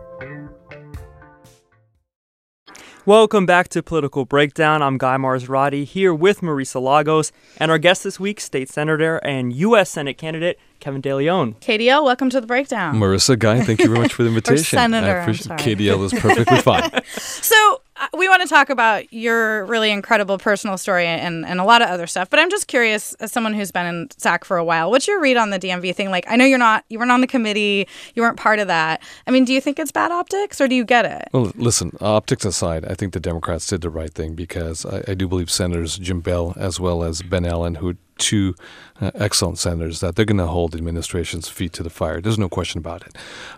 Welcome 3.05 3.47
back 3.47 3.69
to 3.71 3.83
Political 3.83 4.27
Breakdown. 4.27 4.81
I'm 4.81 4.97
Guy 4.97 5.17
Marzorati 5.17 5.85
here 5.85 6.15
with 6.15 6.41
Marisa 6.41 6.81
Lagos 6.81 7.33
and 7.59 7.69
our 7.73 7.79
guest 7.79 8.05
this 8.05 8.21
week, 8.21 8.41
State 8.41 8.69
Senator 8.69 9.17
and 9.25 9.53
U.S. 9.53 9.91
Senate 9.91 10.17
candidate 10.17 10.57
Kevin 10.79 11.01
de 11.01 11.13
Leon. 11.13 11.55
KDL, 11.55 12.05
welcome 12.05 12.31
to 12.31 12.41
the 12.41 12.47
breakdown. 12.47 12.95
Marisa, 12.95 13.37
Guy, 13.37 13.61
thank 13.63 13.81
you 13.81 13.89
very 13.89 13.99
much 13.99 14.13
for 14.13 14.23
the 14.23 14.29
invitation. 14.29 14.79
Senator, 14.79 15.19
I 15.19 15.23
appreciate 15.23 15.51
I'm 15.51 15.59
sorry. 15.59 15.75
KDL 15.75 16.05
is 16.05 16.13
perfectly 16.13 16.59
fine. 16.59 16.91
So 17.43 17.83
we 18.17 18.29
want 18.29 18.43
to 18.43 18.49
talk 18.49 18.71
about 18.71 19.13
your 19.13 19.65
really 19.67 19.91
incredible 19.91 20.39
personal 20.39 20.77
story 20.77 21.07
and, 21.07 21.45
and 21.45 21.61
a 21.61 21.65
lot 21.65 21.83
of 21.83 21.89
other 21.89 22.07
stuff. 22.07 22.31
But 22.31 22.41
I'm 22.41 22.51
just 22.51 22.67
curious, 22.67 23.15
as 23.15 23.33
someone 23.33 23.55
who's 23.55 23.71
been 23.71 23.87
in 23.87 24.09
SAC 24.17 24.45
for 24.45 24.57
a 24.57 24.65
while, 24.65 24.91
what's 24.91 25.07
your 25.07 25.21
read 25.21 25.37
on 25.37 25.51
the 25.51 25.59
DMV 25.59 25.95
thing? 25.95 26.11
Like, 26.11 26.25
I 26.29 26.37
know 26.37 26.45
you're 26.45 26.59
not, 26.59 26.85
you 26.89 26.99
weren't 26.99 27.13
on 27.13 27.21
the 27.21 27.27
committee, 27.27 27.87
you 28.15 28.23
weren't 28.23 28.37
part 28.37 28.59
of 28.59 28.69
that. 28.69 29.03
I 29.27 29.31
mean, 29.31 29.45
do 29.45 29.53
you 29.53 29.61
think 29.61 29.79
it's 29.79 29.93
bad 29.93 30.11
optics, 30.11 30.61
or 30.61 30.69
do 30.69 30.75
you 30.75 30.85
get 30.85 31.05
it? 31.05 31.29
Well, 31.33 31.53
listen, 31.55 31.97
optics 32.01 32.45
aside, 32.45 32.85
I 32.85 32.95
think 32.95 33.13
the 33.13 33.21
Democrats 33.21 33.67
did 33.67 33.81
the 33.81 33.91
right 33.91 34.13
thing 34.13 34.35
because 34.35 34.85
I, 34.85 35.03
I 35.09 35.15
do 35.15 35.29
believe 35.29 35.51
Senators 35.51 35.99
Jim 35.99 36.21
Beall 36.21 36.55
as 36.57 36.81
well 36.81 37.03
as 37.03 37.23
Ben 37.23 37.45
Allen, 37.45 37.77
who 37.77 37.97
two 38.23 38.55
uh, 39.01 39.11
excellent 39.15 39.59
senators, 39.59 39.99
that 40.01 40.15
they're 40.15 40.25
going 40.33 40.39
to 40.39 40.47
hold 40.47 40.73
the 40.73 40.79
administration's 40.79 41.49
feet 41.49 41.73
to 41.73 41.83
the 41.83 41.91
fire. 41.91 42.21
There's 42.21 42.39
no 42.39 42.49
question 42.49 42.79
about 42.79 43.01
it. 43.07 43.17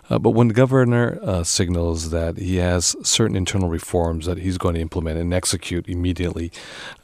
Uh, 0.09 0.17
but 0.17 0.31
when 0.31 0.47
the 0.47 0.53
governor 0.53 1.19
uh, 1.21 1.43
signals 1.43 2.09
that 2.09 2.37
he 2.37 2.55
has 2.57 2.95
certain 3.03 3.35
internal 3.37 3.69
reforms 3.69 4.25
that 4.25 4.39
he's 4.39 4.57
going 4.57 4.75
to 4.75 4.81
implement 4.81 5.19
and 5.19 5.33
execute 5.33 5.87
immediately 5.87 6.51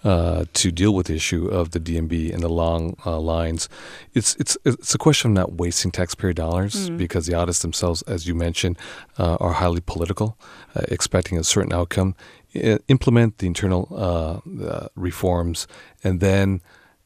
uh, 0.03 0.45
to 0.53 0.71
deal 0.71 0.93
with 0.95 1.05
the 1.07 1.15
issue 1.15 1.45
of 1.47 1.71
the 1.71 1.79
DMV 1.79 2.33
and 2.33 2.41
the 2.41 2.49
long 2.63 2.95
uh, 3.05 3.19
lines, 3.19 3.69
it's 4.13 4.35
it's 4.41 4.57
it's 4.65 4.95
a 4.95 4.97
question 4.97 5.31
of 5.31 5.35
not 5.35 5.53
wasting 5.63 5.91
taxpayer 5.91 6.33
dollars 6.33 6.89
because 6.97 7.27
the 7.27 7.35
audits 7.35 7.59
themselves, 7.59 8.01
as 8.03 8.27
you 8.27 8.33
mentioned, 8.35 8.75
uh, 9.19 9.37
are 9.39 9.53
highly 9.53 9.81
political, 9.81 10.37
uh, 10.75 10.81
expecting 10.87 11.37
a 11.37 11.43
certain 11.43 11.73
outcome. 11.73 12.15
I- 12.55 12.79
implement 12.87 13.37
the 13.37 13.47
internal 13.47 13.83
uh, 13.91 14.65
uh, 14.65 14.87
reforms, 14.95 15.67
and 16.03 16.19
then 16.19 16.61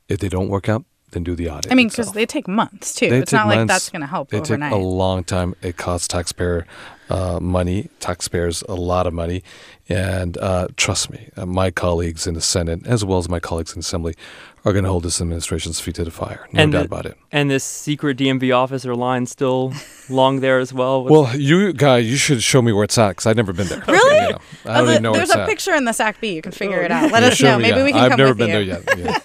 if 0.10 0.20
they 0.20 0.30
don't 0.30 0.50
work 0.50 0.70
out, 0.70 0.86
then 1.12 1.24
do 1.24 1.36
the 1.36 1.50
audit. 1.50 1.72
I 1.72 1.76
mean, 1.76 1.88
because 1.88 2.12
they 2.12 2.26
take 2.26 2.48
months 2.48 2.94
too. 2.94 3.10
They 3.10 3.20
it's 3.20 3.32
not 3.32 3.48
like 3.48 3.68
that's 3.68 3.90
going 3.90 4.02
to 4.02 4.08
help 4.08 4.30
They 4.30 4.40
overnight. 4.40 4.72
take 4.72 4.80
a 4.80 4.84
long 4.84 5.24
time. 5.24 5.56
It 5.62 5.78
costs 5.78 6.08
taxpayer 6.08 6.66
uh, 7.10 7.40
money, 7.40 7.90
taxpayers 8.00 8.64
a 8.70 8.76
lot 8.76 9.06
of 9.08 9.14
money, 9.14 9.44
and 9.90 10.38
uh, 10.38 10.68
trust 10.78 11.10
me, 11.12 11.30
uh, 11.38 11.46
my 11.46 11.72
colleagues 11.72 12.26
in 12.28 12.34
the 12.34 12.42
Senate 12.42 12.86
as 12.88 13.06
well 13.06 13.18
as 13.20 13.30
my 13.30 13.40
colleagues 13.40 13.74
in 13.74 13.80
Assembly 13.80 14.16
are 14.64 14.74
going 14.74 14.84
to 14.84 14.90
hold 14.90 15.04
this 15.04 15.22
administration's 15.22 15.80
feet 15.80 15.94
to 15.94 16.04
the 16.04 16.10
fire. 16.10 16.48
No 16.52 16.64
And 16.64 16.72
doubt 16.72 16.80
the- 16.80 16.86
about 16.86 17.06
it. 17.06 17.18
And 17.32 17.52
this 17.52 17.64
secret 17.64 18.18
DMV 18.18 18.52
officer 18.56 18.96
line 18.96 19.28
still 19.28 19.74
long 20.10 20.40
there 20.40 20.58
as 20.58 20.74
well. 20.74 21.04
What's- 21.04 21.12
Well, 21.34 21.40
you 21.40 21.72
guy, 21.72 22.00
you 22.00 22.16
should 22.16 22.42
show 22.42 22.64
me 22.64 22.72
where 22.72 22.84
it's 22.86 22.98
at 22.98 23.10
because 23.10 23.28
I've 23.28 23.36
never 23.36 23.54
been 23.54 23.68
there. 23.68 23.84
Really? 23.88 24.16
You 24.26 24.32
know, 24.32 24.38
I 24.66 24.70
Oh, 24.70 24.74
don't 24.78 24.86
the- 24.86 24.92
even 24.94 25.04
know 25.04 25.12
where 25.12 25.20
there's 25.20 25.30
it's 25.30 25.38
a 25.38 25.42
at. 25.42 25.48
picture 25.50 25.76
in 25.76 25.86
the 25.86 25.94
Sac 25.94 26.20
Bee. 26.20 26.34
You 26.34 26.42
can 26.42 26.52
figure 26.52 26.82
it 26.82 26.90
out. 26.90 27.12
Let 27.12 27.22
Yeah, 27.22 27.30
us 27.30 27.42
know. 27.44 27.58
me, 27.58 27.64
Maybe 27.64 27.78
yeah. 27.78 27.84
we 27.84 27.92
can 27.92 28.02
I've 28.02 28.10
come 28.12 28.18
never 28.18 28.30
with 28.32 28.38
been 28.40 28.48
you. 28.50 28.54
there 28.54 28.64
yet. 28.64 28.98
Yeah. 28.98 29.20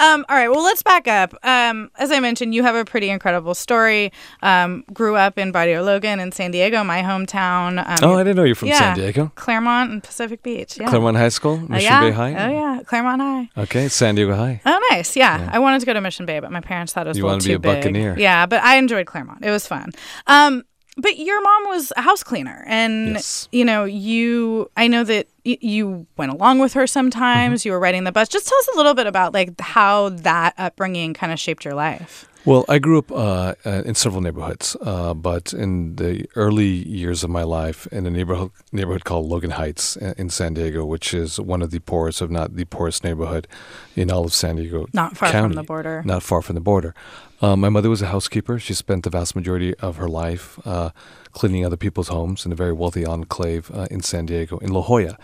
Um, 0.00 0.24
all 0.28 0.36
right. 0.36 0.48
Well, 0.48 0.62
let's 0.62 0.82
back 0.82 1.08
up. 1.08 1.34
Um, 1.44 1.90
as 1.98 2.10
I 2.12 2.20
mentioned, 2.20 2.54
you 2.54 2.62
have 2.62 2.74
a 2.74 2.84
pretty 2.84 3.10
incredible 3.10 3.54
story. 3.54 4.12
Um, 4.42 4.84
grew 4.92 5.16
up 5.16 5.38
in 5.38 5.50
Barrio 5.52 5.82
Logan 5.82 6.20
in 6.20 6.30
San 6.32 6.50
Diego, 6.52 6.82
my 6.84 7.02
hometown. 7.26 7.78
Um, 7.86 7.96
oh, 8.02 8.14
I 8.14 8.22
didn't 8.24 8.36
know 8.36 8.44
you're 8.44 8.54
from 8.54 8.68
yeah, 8.68 8.78
San 8.78 8.96
Diego. 8.96 9.32
Clairemont 9.34 9.90
and 9.90 10.02
Pacific 10.02 10.42
Beach. 10.42 10.78
Yeah. 10.78 10.88
Clairemont 10.88 11.16
High 11.16 11.28
School, 11.28 11.60
Oh, 11.62 11.68
Mission 11.68 11.82
yeah. 11.92 12.00
Bay 12.00 12.10
High. 12.10 12.32
Oh 12.34 12.50
yeah, 12.50 12.82
Clairemont 12.84 13.20
High. 13.20 13.62
Okay, 13.62 13.88
San 13.88 14.14
Diego 14.14 14.34
High. 14.34 14.60
Oh, 14.66 14.86
nice. 14.90 15.16
Yeah. 15.16 15.48
I 15.52 15.58
wanted 15.58 15.80
to 15.80 15.86
go 15.86 15.92
to 15.94 16.00
Mission 16.00 16.26
Bay, 16.26 16.40
but 16.40 16.52
my 16.52 16.60
parents 16.60 16.92
thought 16.92 17.06
it 17.06 17.10
was 17.10 17.18
You 17.18 17.24
a 17.24 17.26
little 17.26 17.34
wanted 17.36 17.42
to 17.44 17.48
be 17.48 17.52
too 17.52 17.56
a 17.70 17.72
big. 17.74 17.82
buccaneer. 17.82 18.14
Yeah, 18.18 18.46
but 18.46 18.62
I 18.62 18.76
enjoyed 18.76 19.06
Clairemont. 19.06 19.44
It 19.44 19.50
was 19.50 19.66
fun. 19.66 19.90
Um, 20.26 20.62
but 20.96 21.18
your 21.18 21.42
mom 21.42 21.64
was 21.68 21.92
a 21.96 22.02
house 22.02 22.22
cleaner, 22.22 22.64
and 22.68 23.14
Yes. 23.14 23.48
you 23.50 23.64
know, 23.64 23.84
you. 23.84 24.70
I 24.76 24.86
know 24.86 25.02
that 25.04 25.26
y- 25.44 25.58
you 25.60 26.06
went 26.16 26.32
along 26.32 26.58
with 26.58 26.72
her 26.74 26.86
sometimes. 26.86 27.60
Mm-hmm. 27.60 27.68
You 27.68 27.72
were 27.72 27.80
riding 27.80 28.04
the 28.04 28.12
bus. 28.12 28.28
Just 28.28 28.48
tell 28.48 28.58
us 28.58 28.68
a 28.74 28.76
little 28.76 28.94
bit 28.94 29.06
about 29.06 29.34
like 29.34 29.60
how 29.60 30.08
that 30.10 30.54
upbringing 30.58 31.14
kind 31.14 31.32
of 31.32 31.38
shaped 31.40 31.64
your 31.64 31.74
life. 31.74 32.26
Well, 32.46 32.66
I 32.68 32.78
grew 32.78 32.98
up 32.98 33.10
uh, 33.10 33.54
uh, 33.64 33.82
in 33.86 33.94
several 33.94 34.20
neighborhoods, 34.20 34.76
uh, 34.82 35.14
but 35.14 35.54
in 35.54 35.96
the 35.96 36.26
early 36.36 36.66
years 36.66 37.24
of 37.24 37.30
my 37.30 37.42
life, 37.42 37.86
in 37.86 38.04
a 38.06 38.10
neighborhood 38.10 38.50
neighborhood 38.70 39.04
called 39.04 39.24
Logan 39.26 39.52
Heights 39.52 39.96
uh, 39.96 40.12
in 40.18 40.28
San 40.28 40.52
Diego, 40.52 40.84
which 40.84 41.14
is 41.14 41.40
one 41.40 41.62
of 41.62 41.70
the 41.70 41.78
poorest, 41.78 42.20
if 42.20 42.28
not 42.28 42.54
the 42.54 42.66
poorest 42.66 43.02
neighborhood 43.02 43.48
in 43.96 44.10
all 44.10 44.26
of 44.26 44.34
San 44.34 44.56
Diego 44.56 44.86
Not 44.92 45.16
far 45.16 45.30
County. 45.30 45.54
from 45.54 45.56
the 45.56 45.62
border. 45.62 46.02
Not 46.04 46.22
far 46.22 46.42
from 46.42 46.54
the 46.54 46.60
border. 46.60 46.94
Um, 47.40 47.60
my 47.60 47.70
mother 47.70 47.88
was 47.88 48.02
a 48.02 48.08
housekeeper. 48.08 48.58
She 48.58 48.74
spent 48.74 49.04
the 49.04 49.10
vast 49.10 49.34
majority 49.34 49.74
of 49.76 49.96
her 49.96 50.08
life 50.08 50.58
uh, 50.66 50.90
cleaning 51.34 51.66
other 51.66 51.76
people's 51.76 52.08
homes 52.08 52.46
in 52.46 52.52
a 52.52 52.54
very 52.54 52.72
wealthy 52.72 53.04
enclave 53.04 53.70
uh, 53.74 53.86
in 53.90 54.00
San 54.00 54.26
Diego, 54.26 54.58
in 54.58 54.72
La 54.72 54.80
Jolla, 54.80 55.18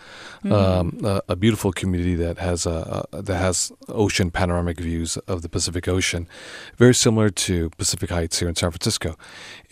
um, 0.44 0.98
a, 1.04 1.22
a 1.28 1.36
beautiful 1.36 1.72
community 1.72 2.14
that 2.16 2.38
has 2.38 2.66
a, 2.66 3.06
a, 3.12 3.22
that 3.22 3.36
has 3.36 3.72
ocean 3.88 4.30
panoramic 4.30 4.78
views 4.78 5.16
of 5.28 5.42
the 5.42 5.48
Pacific 5.48 5.88
Ocean, 5.88 6.28
very 6.76 6.94
similar 6.94 7.30
to 7.30 7.70
Pacific 7.70 8.10
Heights 8.10 8.40
here 8.40 8.48
in 8.48 8.56
San 8.56 8.70
Francisco. 8.70 9.16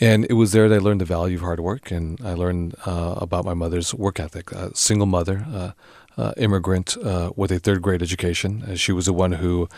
And 0.01 0.25
it 0.31 0.35
was 0.35 0.53
there 0.53 0.69
that 0.69 0.77
I 0.77 0.79
learned 0.79 1.01
the 1.01 1.05
value 1.05 1.37
of 1.37 1.43
hard 1.43 1.61
work, 1.61 1.91
and 1.91 2.21
I 2.25 2.35
learned 2.35 2.75
uh, 2.87 3.15
about 3.17 3.45
my 3.45 3.55
mother's 3.55 3.93
work 3.95 4.21
ethic. 4.21 4.53
A 4.53 4.75
single 4.75 5.07
mother. 5.07 5.45
Uh, 5.53 5.73
uh, 6.19 6.33
immigrant 6.37 6.97
uh, 6.99 7.31
with 7.37 7.51
a 7.51 7.59
third 7.59 7.81
grade 7.81 8.03
education. 8.03 8.63
Uh, 8.63 8.75
she 8.75 8.93
was 8.93 9.07
the 9.07 9.13
one 9.13 9.33
who 9.33 9.69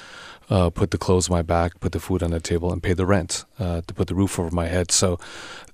uh, 0.48 0.70
put 0.70 0.90
the 0.90 0.98
clothes 0.98 1.30
on 1.30 1.36
my 1.36 1.42
back, 1.42 1.78
put 1.78 1.92
the 1.92 2.00
food 2.00 2.22
on 2.22 2.30
the 2.32 2.40
table, 2.40 2.72
and 2.72 2.82
paid 2.82 2.96
the 2.96 3.06
rent 3.06 3.44
uh, 3.58 3.82
to 3.86 3.94
put 3.94 4.08
the 4.08 4.14
roof 4.14 4.38
over 4.38 4.50
my 4.50 4.66
head. 4.66 4.90
So 4.90 5.18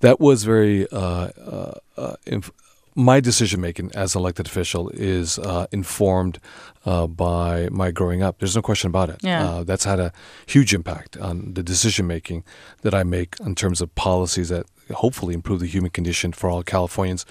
that 0.00 0.20
was 0.20 0.44
very. 0.44 0.86
Uh, 0.90 1.30
uh, 1.52 1.72
uh, 1.96 2.16
inf- 2.26 2.52
my 2.98 3.20
decision 3.20 3.60
making 3.60 3.92
as 3.94 4.14
an 4.14 4.22
elected 4.22 4.46
official 4.46 4.88
is 4.88 5.38
uh, 5.38 5.66
informed 5.70 6.38
uh, 6.86 7.06
by 7.06 7.68
my 7.70 7.90
growing 7.90 8.22
up. 8.22 8.38
There's 8.38 8.56
no 8.56 8.62
question 8.62 8.88
about 8.88 9.10
it. 9.10 9.18
Yeah. 9.22 9.44
Uh, 9.44 9.64
that's 9.64 9.84
had 9.84 10.00
a 10.00 10.12
huge 10.46 10.72
impact 10.72 11.16
on 11.18 11.52
the 11.52 11.62
decision 11.62 12.06
making 12.06 12.42
that 12.80 12.94
I 12.94 13.04
make 13.04 13.38
in 13.40 13.54
terms 13.54 13.82
of 13.82 13.94
policies 13.94 14.48
that 14.48 14.64
hopefully 14.94 15.34
improve 15.34 15.60
the 15.60 15.66
human 15.66 15.90
condition 15.90 16.32
for 16.32 16.48
all 16.48 16.62
Californians, 16.62 17.26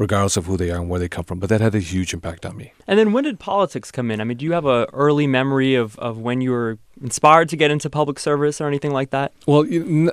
regardless 0.00 0.38
of 0.38 0.46
who 0.46 0.56
they 0.56 0.70
are 0.70 0.80
and 0.80 0.88
where 0.88 0.98
they 0.98 1.08
come 1.08 1.24
from. 1.24 1.38
But 1.38 1.50
that 1.50 1.60
had 1.60 1.74
a 1.74 1.78
huge 1.78 2.14
impact 2.14 2.46
on 2.46 2.56
me. 2.56 2.72
And 2.86 2.98
then 2.98 3.12
when 3.12 3.24
did 3.24 3.38
politics 3.38 3.90
come 3.92 4.10
in? 4.10 4.18
I 4.20 4.24
mean, 4.24 4.38
do 4.38 4.46
you 4.46 4.52
have 4.52 4.64
a 4.64 4.88
early 4.94 5.26
memory 5.26 5.74
of, 5.74 5.98
of 5.98 6.16
when 6.16 6.40
you 6.40 6.52
were 6.52 6.78
inspired 7.02 7.50
to 7.50 7.56
get 7.56 7.70
into 7.70 7.90
public 7.90 8.18
service 8.18 8.62
or 8.62 8.66
anything 8.66 8.92
like 8.92 9.10
that? 9.10 9.32
Well, 9.46 9.64
n- 9.70 10.10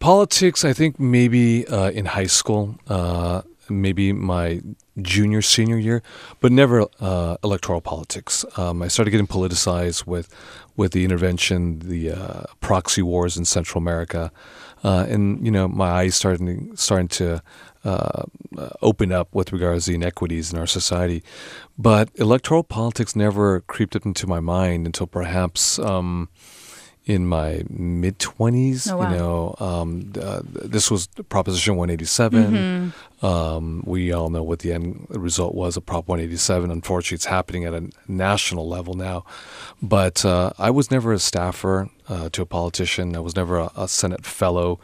politics, 0.00 0.66
I 0.66 0.74
think 0.74 1.00
maybe 1.00 1.66
uh, 1.66 1.90
in 1.90 2.04
high 2.04 2.26
school, 2.26 2.76
uh, 2.88 3.40
maybe 3.70 4.12
my 4.12 4.60
junior, 5.00 5.40
senior 5.40 5.78
year, 5.78 6.02
but 6.40 6.52
never 6.52 6.86
uh, 7.00 7.38
electoral 7.42 7.80
politics. 7.80 8.44
Um, 8.58 8.82
I 8.82 8.88
started 8.88 9.12
getting 9.12 9.26
politicized 9.26 10.06
with, 10.06 10.28
with 10.76 10.92
the 10.92 11.04
intervention, 11.04 11.78
the 11.78 12.10
uh, 12.12 12.42
proxy 12.60 13.00
wars 13.00 13.38
in 13.38 13.46
Central 13.46 13.78
America. 13.78 14.30
Uh, 14.84 15.06
and, 15.08 15.44
you 15.44 15.50
know, 15.50 15.66
my 15.66 15.88
eyes 15.88 16.14
starting, 16.14 16.76
starting 16.76 17.08
to 17.08 17.42
uh, 17.86 18.24
open 18.82 19.12
up 19.12 19.34
with 19.34 19.52
regards 19.52 19.84
to 19.84 19.92
the 19.92 19.94
inequities 19.96 20.52
in 20.52 20.58
our 20.58 20.66
society. 20.66 21.22
But 21.78 22.10
electoral 22.16 22.64
politics 22.64 23.14
never 23.14 23.60
creeped 23.60 23.94
up 23.94 24.04
into 24.04 24.26
my 24.26 24.40
mind 24.40 24.86
until 24.86 25.06
perhaps 25.06 25.78
um, 25.78 26.28
in 27.04 27.26
my 27.26 27.62
mid 27.68 28.18
20s. 28.18 28.90
Oh, 28.90 28.96
wow. 28.96 29.10
You 29.10 29.16
know, 29.16 29.54
um, 29.60 30.12
uh, 30.20 30.42
this 30.44 30.90
was 30.90 31.06
Proposition 31.28 31.76
187. 31.76 32.92
Um, 33.22 33.82
we 33.86 34.12
all 34.12 34.28
know 34.28 34.42
what 34.42 34.58
the 34.58 34.72
end 34.72 35.06
result 35.10 35.54
was 35.54 35.76
of 35.76 35.86
Prop 35.86 36.08
187. 36.08 36.70
Unfortunately, 36.70 37.14
it's 37.14 37.26
happening 37.26 37.64
at 37.64 37.72
a 37.72 37.88
national 38.08 38.68
level 38.68 38.94
now. 38.94 39.24
But 39.80 40.24
uh, 40.24 40.50
I 40.58 40.70
was 40.70 40.90
never 40.90 41.12
a 41.12 41.18
staffer 41.18 41.88
uh, 42.08 42.28
to 42.30 42.42
a 42.42 42.46
politician. 42.46 43.14
I 43.14 43.20
was 43.20 43.36
never 43.36 43.58
a, 43.58 43.70
a 43.76 43.88
Senate 43.88 44.26
fellow. 44.26 44.80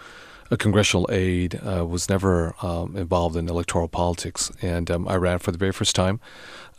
A 0.52 0.56
congressional 0.58 1.08
aide, 1.10 1.58
uh, 1.66 1.84
was 1.84 2.10
never 2.10 2.54
um, 2.62 2.94
involved 2.94 3.36
in 3.36 3.48
electoral 3.48 3.88
politics, 3.88 4.52
and 4.60 4.90
um, 4.90 5.08
I 5.08 5.16
ran 5.16 5.38
for 5.38 5.50
the 5.50 5.56
very 5.56 5.72
first 5.72 5.96
time 5.96 6.20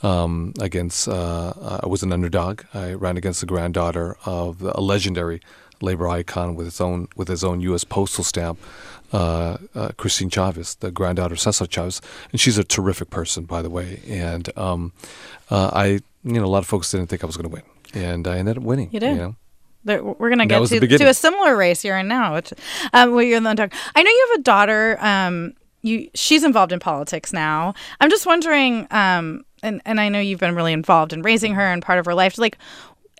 um, 0.03 0.53
against. 0.61 1.07
Uh, 1.07 1.79
I 1.83 1.87
was 1.87 2.03
an 2.03 2.13
underdog. 2.13 2.61
I 2.73 2.93
ran 2.93 3.17
against 3.17 3.39
the 3.41 3.47
granddaughter 3.47 4.15
of 4.25 4.61
a 4.61 4.79
legendary 4.79 5.41
labor 5.81 6.07
icon 6.07 6.53
with 6.53 6.67
its 6.67 6.79
own 6.79 7.07
with 7.15 7.27
his 7.27 7.43
own 7.43 7.61
U.S. 7.61 7.83
postal 7.83 8.23
stamp, 8.23 8.59
uh, 9.11 9.57
uh, 9.73 9.89
Christine 9.97 10.29
Chavez, 10.29 10.75
the 10.75 10.91
granddaughter 10.91 11.33
of 11.33 11.39
Cesar 11.39 11.65
Chavez, 11.65 11.99
and 12.31 12.39
she's 12.39 12.59
a 12.59 12.63
terrific 12.63 13.09
person, 13.09 13.45
by 13.45 13.63
the 13.63 13.71
way. 13.71 14.01
And 14.07 14.55
um, 14.55 14.93
uh, 15.49 15.71
I, 15.73 15.85
you 16.23 16.33
know, 16.39 16.45
a 16.45 16.53
lot 16.53 16.59
of 16.59 16.67
folks 16.67 16.91
didn't 16.91 17.07
think 17.07 17.23
I 17.23 17.25
was 17.25 17.37
going 17.37 17.49
to 17.49 17.53
win, 17.53 17.63
and 17.95 18.27
I 18.27 18.37
ended 18.37 18.57
up 18.57 18.63
winning. 18.63 18.89
You 18.91 18.99
did. 18.99 19.15
You 19.15 19.21
know? 19.21 19.35
We're 19.85 20.29
going 20.29 20.39
to 20.39 20.45
get 20.45 20.67
to, 20.67 20.97
to 20.97 21.09
a 21.09 21.13
similar 21.13 21.55
race 21.55 21.83
you're 21.83 21.97
in 21.97 22.07
now. 22.07 22.35
Which, 22.35 22.53
um, 22.93 23.11
well, 23.11 23.23
you're 23.23 23.37
in 23.37 23.43
the. 23.43 23.69
I 23.95 24.03
know 24.03 24.09
you 24.09 24.27
have 24.31 24.39
a 24.39 24.43
daughter. 24.43 24.97
Um, 24.99 25.53
you 25.81 26.09
she's 26.13 26.43
involved 26.43 26.71
in 26.71 26.79
politics 26.79 27.33
now. 27.33 27.73
I'm 27.99 28.09
just 28.09 28.25
wondering, 28.25 28.87
um, 28.91 29.45
and 29.61 29.81
and 29.85 29.99
I 29.99 30.09
know 30.09 30.19
you've 30.19 30.39
been 30.39 30.55
really 30.55 30.73
involved 30.73 31.13
in 31.13 31.21
raising 31.21 31.53
her 31.55 31.61
and 31.61 31.81
part 31.81 31.99
of 31.99 32.05
her 32.05 32.15
life. 32.15 32.37
Like, 32.37 32.57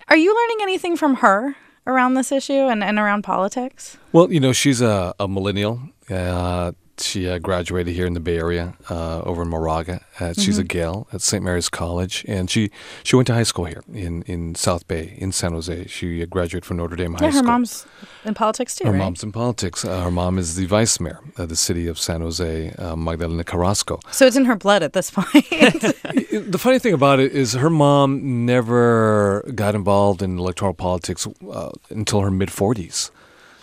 are 0.08 0.17
you 0.17 0.34
learning 0.34 0.58
anything 0.62 0.96
from 0.96 1.15
her 1.15 1.55
around 1.86 2.13
this 2.13 2.32
issue 2.32 2.53
and, 2.53 2.84
and 2.84 2.98
around 2.98 3.24
politics? 3.24 3.98
Well, 4.12 4.32
you 4.32 4.39
know, 4.39 4.53
she's 4.53 4.82
a, 4.82 5.13
a 5.20 5.27
millennial. 5.27 5.82
Uh, 6.10 6.72
she 7.00 7.28
uh, 7.28 7.40
graduated 7.40 7.94
here 7.96 8.06
in 8.06 8.14
the 8.14 8.20
Bay 8.20 8.38
Area, 8.38 8.76
uh, 8.90 9.22
over 9.22 9.42
in 9.42 9.48
Moraga. 9.50 10.06
Uh, 10.20 10.34
She's 10.34 10.58
a 10.58 10.64
Gael 10.64 11.08
at 11.12 11.22
St. 11.22 11.44
Mary's 11.44 11.68
College, 11.70 12.24
and 12.28 12.50
she, 12.50 12.70
she 13.04 13.16
went 13.16 13.26
to 13.28 13.34
high 13.34 13.44
school 13.44 13.66
here 13.66 13.84
in, 13.92 14.22
in 14.24 14.54
South 14.56 14.88
Bay, 14.88 15.16
in 15.18 15.32
San 15.32 15.54
Jose. 15.54 15.88
She 15.88 16.22
uh, 16.22 16.26
graduated 16.28 16.66
from 16.66 16.78
Notre 16.78 16.96
Dame 16.96 17.14
High 17.14 17.18
School. 17.18 17.32
yeah, 17.32 17.38
her 17.42 17.44
mom's 17.44 17.86
in 18.26 18.34
politics 18.36 18.76
too, 18.76 18.86
Her 18.86 18.92
right? 18.92 18.98
mom's 19.00 19.24
in 19.24 19.32
politics. 19.32 19.84
Uh, 19.84 20.02
her 20.04 20.12
mom 20.12 20.38
is 20.38 20.56
the 20.56 20.66
vice 20.68 21.00
mayor 21.00 21.20
of 21.38 21.50
the 21.50 21.56
city 21.56 21.88
of 21.88 21.98
San 21.98 22.22
Jose, 22.22 22.72
uh, 22.78 22.96
Magdalena 22.96 23.44
Carrasco. 23.44 24.00
so 24.12 24.26
it's 24.28 24.36
in 24.36 24.46
her 24.46 24.56
blood 24.56 24.84
at 24.84 24.94
this 24.94 25.10
point. 25.12 25.32
the 25.52 26.58
funny 26.60 26.80
thing 26.80 26.94
about 26.94 27.20
it 27.20 27.32
is 27.32 27.54
her 27.54 27.70
mom 27.70 28.46
never 28.46 29.42
got 29.56 29.74
involved 29.76 30.22
in 30.22 30.38
electoral 30.38 30.74
politics 30.74 31.28
uh, 31.52 31.72
until 31.90 32.22
her 32.22 32.32
mid 32.32 32.50
40s. 32.50 33.10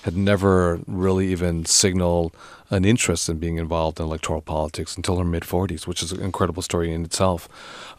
Had 0.03 0.17
never 0.17 0.81
really 0.87 1.29
even 1.29 1.65
signaled 1.65 2.35
an 2.71 2.85
interest 2.85 3.29
in 3.29 3.39
being 3.39 3.57
involved 3.57 3.99
in 3.99 4.07
electoral 4.07 4.41
politics 4.41 4.97
until 4.97 5.19
her 5.19 5.25
mid 5.25 5.43
40s, 5.43 5.87
which 5.87 6.03
is 6.03 6.13
an 6.13 6.23
incredible 6.23 6.63
story 6.63 6.93
in 6.93 7.05
itself. 7.05 7.49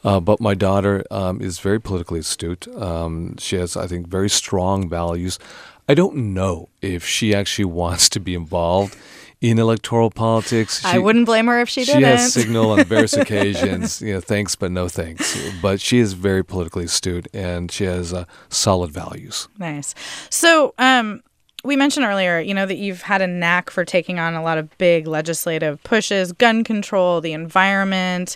Uh, 0.04 0.20
but 0.20 0.40
my 0.40 0.54
daughter 0.54 1.04
um, 1.12 1.42
is 1.42 1.60
very 1.60 1.80
politically 1.80 2.20
astute. 2.20 2.68
Um, 2.76 3.38
she 3.38 3.58
has, 3.58 3.76
I 3.78 3.88
think, 3.88 4.08
very 4.08 4.30
strong 4.30 4.90
values. 4.90 5.38
I 5.88 5.94
don't 5.94 6.16
know 6.34 6.70
if 6.82 7.06
she 7.06 7.36
actually 7.36 7.66
wants 7.82 8.10
to 8.10 8.20
be 8.20 8.34
involved 8.34 8.98
in 9.42 9.58
electoral 9.58 10.12
politics. 10.12 10.86
I 10.86 11.00
wouldn't 11.00 11.26
blame 11.26 11.48
her 11.48 11.60
if 11.62 11.68
she 11.70 11.84
she 11.84 11.94
didn't. 11.94 12.04
has 12.04 12.32
signal 12.34 12.72
on 12.72 12.84
various 12.86 13.14
occasions, 13.18 14.02
you 14.02 14.14
know, 14.14 14.22
thanks 14.22 14.56
but 14.56 14.72
no 14.72 14.88
thanks. 14.88 15.36
But 15.62 15.82
she 15.82 15.98
is 15.98 16.14
very 16.14 16.46
politically 16.46 16.86
astute 16.86 17.28
and 17.34 17.72
she 17.72 17.86
has 17.86 18.14
uh, 18.14 18.26
solid 18.50 18.92
values. 18.92 19.48
Nice. 19.58 19.96
So, 20.30 20.76
um, 20.78 21.24
we 21.64 21.76
mentioned 21.76 22.06
earlier, 22.06 22.40
you 22.40 22.54
know, 22.54 22.66
that 22.66 22.78
you've 22.78 23.02
had 23.04 23.22
a 23.22 23.28
knack 23.28 23.70
for 23.70 23.86
taking 23.86 24.20
on 24.20 24.34
a 24.34 24.42
lot 24.42 24.58
of 24.58 24.78
big 24.78 25.08
legislative 25.08 25.82
pushes, 25.84 26.32
gun 26.32 26.64
control, 26.64 27.22
the 27.22 27.34
environment. 27.34 28.36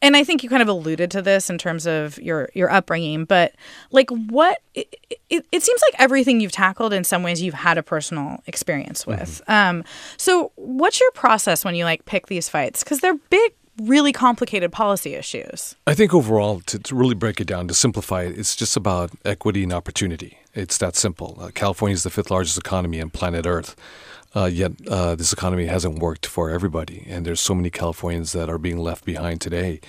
And 0.00 0.16
I 0.16 0.22
think 0.22 0.44
you 0.44 0.48
kind 0.48 0.62
of 0.62 0.68
alluded 0.68 1.10
to 1.10 1.22
this 1.22 1.50
in 1.50 1.58
terms 1.58 1.86
of 1.86 2.18
your 2.20 2.48
your 2.54 2.70
upbringing, 2.70 3.24
but 3.24 3.52
like 3.90 4.10
what 4.10 4.60
it, 4.74 4.94
it, 5.28 5.44
it 5.50 5.62
seems 5.62 5.82
like 5.82 6.00
everything 6.00 6.40
you've 6.40 6.52
tackled 6.52 6.92
in 6.92 7.02
some 7.02 7.24
ways 7.24 7.42
you've 7.42 7.54
had 7.54 7.76
a 7.76 7.82
personal 7.82 8.40
experience 8.46 9.08
with. 9.08 9.42
Um, 9.48 9.82
so 10.16 10.52
what's 10.54 11.00
your 11.00 11.10
process 11.12 11.64
when 11.64 11.74
you 11.74 11.84
like 11.84 12.04
pick 12.04 12.28
these 12.28 12.48
fights? 12.48 12.84
Because 12.84 13.00
they're 13.00 13.18
big, 13.28 13.54
really 13.82 14.12
complicated 14.12 14.70
policy 14.70 15.14
issues. 15.14 15.74
I 15.84 15.94
think 15.94 16.14
overall, 16.14 16.60
to, 16.66 16.78
to 16.78 16.94
really 16.94 17.16
break 17.16 17.40
it 17.40 17.48
down, 17.48 17.66
to 17.66 17.74
simplify 17.74 18.22
it, 18.22 18.38
it's 18.38 18.54
just 18.54 18.76
about 18.76 19.10
equity 19.24 19.64
and 19.64 19.72
opportunity. 19.72 20.38
It's 20.56 20.78
that 20.78 20.96
simple. 20.96 21.36
Uh, 21.38 21.50
California 21.54 21.92
is 21.94 22.02
the 22.02 22.10
fifth 22.10 22.30
largest 22.30 22.56
economy 22.56 23.00
on 23.00 23.10
planet 23.10 23.46
Earth. 23.46 23.76
Uh, 24.34 24.46
yet 24.46 24.72
uh, 24.88 25.14
this 25.14 25.32
economy 25.32 25.66
hasn't 25.66 25.98
worked 25.98 26.26
for 26.26 26.50
everybody, 26.50 27.06
and 27.08 27.24
there's 27.24 27.40
so 27.40 27.54
many 27.54 27.70
Californians 27.70 28.32
that 28.32 28.50
are 28.50 28.58
being 28.58 28.78
left 28.78 29.04
behind 29.04 29.40
today. 29.40 29.80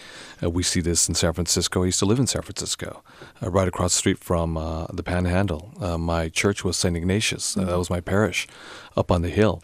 Uh, 0.42 0.50
we 0.50 0.64
see 0.64 0.80
this 0.80 1.10
in 1.10 1.16
San 1.16 1.34
Francisco. 1.34 1.84
I 1.84 1.88
used 1.88 2.00
to 2.00 2.06
live 2.06 2.20
in 2.20 2.28
San 2.28 2.42
Francisco, 2.44 3.04
uh, 3.44 3.50
right 3.50 3.68
across 3.68 3.94
the 3.94 3.98
street 3.98 4.20
from 4.20 4.56
uh, 4.56 4.86
the 4.88 5.04
Panhandle. 5.04 5.74
Uh, 5.82 5.98
my 5.98 6.30
church 6.30 6.64
was 6.64 6.78
St. 6.78 6.96
Ignatius. 6.96 7.58
Uh, 7.58 7.66
that 7.66 7.78
was 7.78 7.90
my 7.90 8.00
parish, 8.00 8.48
up 8.96 9.12
on 9.12 9.22
the 9.22 9.30
hill, 9.30 9.62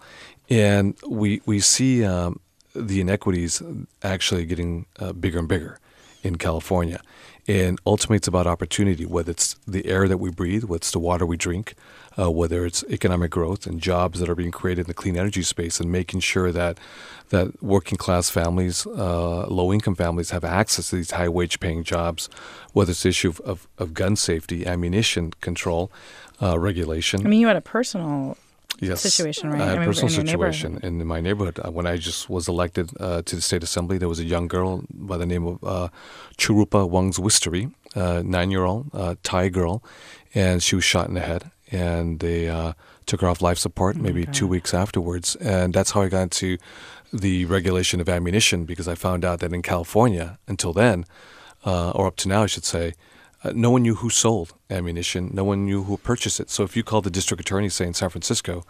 and 0.50 0.96
we 1.08 1.42
we 1.46 1.62
see 1.62 2.04
um, 2.04 2.42
the 2.76 3.00
inequities 3.00 3.62
actually 4.02 4.46
getting 4.46 4.86
bigger 5.20 5.39
and 5.39 5.48
bigger 5.48 5.80
in 6.24 6.38
California. 6.38 7.02
And 7.46 7.80
ultimately, 7.86 8.18
it's 8.18 8.28
about 8.28 8.48
opportunity, 8.48 9.06
whether 9.06 9.32
it's 9.32 9.56
the 9.68 9.86
air 9.86 10.08
that 10.08 10.18
we 10.18 10.32
breathe, 10.32 10.64
whether 10.64 10.78
it's 10.78 10.92
the 10.92 11.00
water 11.00 11.26
we 11.26 11.36
drink, 11.36 11.76
uh, 12.18 12.32
whether 12.32 12.66
it's 12.66 12.86
economic 12.90 13.32
growth 13.32 13.68
and 13.68 13.82
jobs 13.82 14.20
that 14.20 14.30
are 14.30 14.36
being 14.36 14.52
created 14.52 14.82
in 14.82 14.88
the 14.88 14.94
clean 14.94 15.18
energy 15.18 15.44
space, 15.44 15.82
and 15.82 15.92
making 15.92 16.22
sure 16.22 16.54
that 16.54 16.78
that 17.30 17.62
working 17.62 17.98
class 17.98 18.30
families, 18.30 18.86
uh, 18.88 19.46
low 19.48 19.74
income 19.74 19.96
families, 19.96 20.30
have 20.30 20.46
access 20.46 20.90
to 20.92 20.96
these 20.96 21.12
high 21.12 21.28
wage 21.28 21.60
paying 21.60 21.84
jobs, 21.84 22.30
whether 22.72 22.92
it's 22.92 23.04
the 23.04 23.10
issue 23.10 23.30
of, 23.30 23.42
of, 23.42 23.68
of 23.78 23.94
gun 23.94 24.16
safety, 24.16 24.66
ammunition 24.66 25.32
control, 25.42 25.92
uh, 26.42 26.58
regulation. 26.58 27.26
I 27.26 27.30
mean, 27.30 27.42
you 27.42 27.48
had 27.48 27.58
a 27.58 27.62
personal 27.62 28.38
Yes. 28.89 29.02
situation, 29.02 29.50
right? 29.52 29.62
I 29.62 29.65
had 29.69 29.82
a 29.82 29.86
personal 29.86 30.10
in 30.10 30.15
your 30.15 30.24
neighborhood. 30.26 30.56
situation 30.56 30.80
in 30.84 31.06
my 31.06 31.19
neighborhood. 31.22 31.60
Uh, 31.60 31.72
When 31.72 31.88
I 31.88 31.98
just 31.98 32.30
was 32.30 32.48
elected 32.48 32.89
uh, 33.00 33.22
to 33.24 33.36
the 33.36 33.41
state 33.41 33.63
assembly, 33.63 33.98
there 33.98 34.10
was 34.10 34.19
a 34.19 34.24
young 34.26 34.48
girl 34.48 34.84
by 34.93 35.17
the 35.17 35.26
name 35.26 35.46
of 35.48 35.63
uh, 35.63 35.88
Churupa 36.38 36.82
Wangzwisteri, 36.89 37.72
uh, 37.96 38.22
nine-year-old 38.26 38.89
uh, 38.93 39.15
Thai 39.24 39.50
girl, 39.50 39.84
and 40.36 40.62
she 40.63 40.76
was 40.76 40.84
shot 40.84 41.08
in 41.08 41.13
the 41.13 41.22
head, 41.22 41.52
and 41.72 42.19
they 42.19 42.50
uh, 42.50 42.74
took 43.06 43.22
her 43.22 43.28
off 43.28 43.41
life 43.41 43.58
support 43.58 43.96
maybe 43.96 44.26
two 44.26 44.48
weeks 44.48 44.74
afterwards, 44.74 45.36
and 45.38 45.74
that's 45.74 45.91
how 45.91 46.02
I 46.02 46.10
got 46.10 46.24
into 46.24 46.58
the 47.12 47.46
regulation 47.46 48.02
of 48.02 48.10
ammunition 48.10 48.65
because 48.65 48.88
I 48.88 48.96
found 48.96 49.24
out 49.24 49.39
that 49.39 49.54
in 49.54 49.62
California, 49.62 50.39
until 50.48 50.74
then, 50.74 51.06
uh, 51.65 51.91
or 51.91 52.08
up 52.08 52.15
to 52.17 52.28
now, 52.30 52.43
I 52.43 52.48
should 52.48 52.65
say, 52.65 52.93
uh, 53.43 53.51
no 53.53 53.71
one 53.71 53.82
knew 53.82 53.95
who 53.95 54.10
sold 54.10 54.53
ammunition. 54.69 55.29
No 55.34 55.43
one 55.43 55.65
knew 55.65 55.84
who 55.84 55.97
purchased 55.97 56.39
it. 56.39 56.49
So 56.49 56.63
if 56.63 56.77
you 56.77 56.84
called 56.84 57.03
the 57.03 57.10
district 57.10 57.41
attorney, 57.41 57.69
say 57.69 57.86
in 57.86 57.93
San 57.93 58.10
Francisco, 58.10 58.65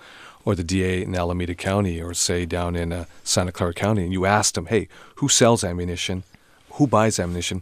or 0.45 0.55
the 0.55 0.63
DA 0.63 1.03
in 1.03 1.15
Alameda 1.15 1.55
County, 1.55 2.01
or 2.01 2.13
say 2.13 2.45
down 2.45 2.75
in 2.75 2.91
uh, 2.91 3.05
Santa 3.23 3.51
Clara 3.51 3.73
County, 3.73 4.03
and 4.03 4.11
you 4.11 4.25
asked 4.25 4.55
them, 4.55 4.65
"Hey, 4.65 4.87
who 5.15 5.29
sells 5.29 5.63
ammunition? 5.63 6.23
Who 6.71 6.87
buys 6.87 7.19
ammunition?" 7.19 7.61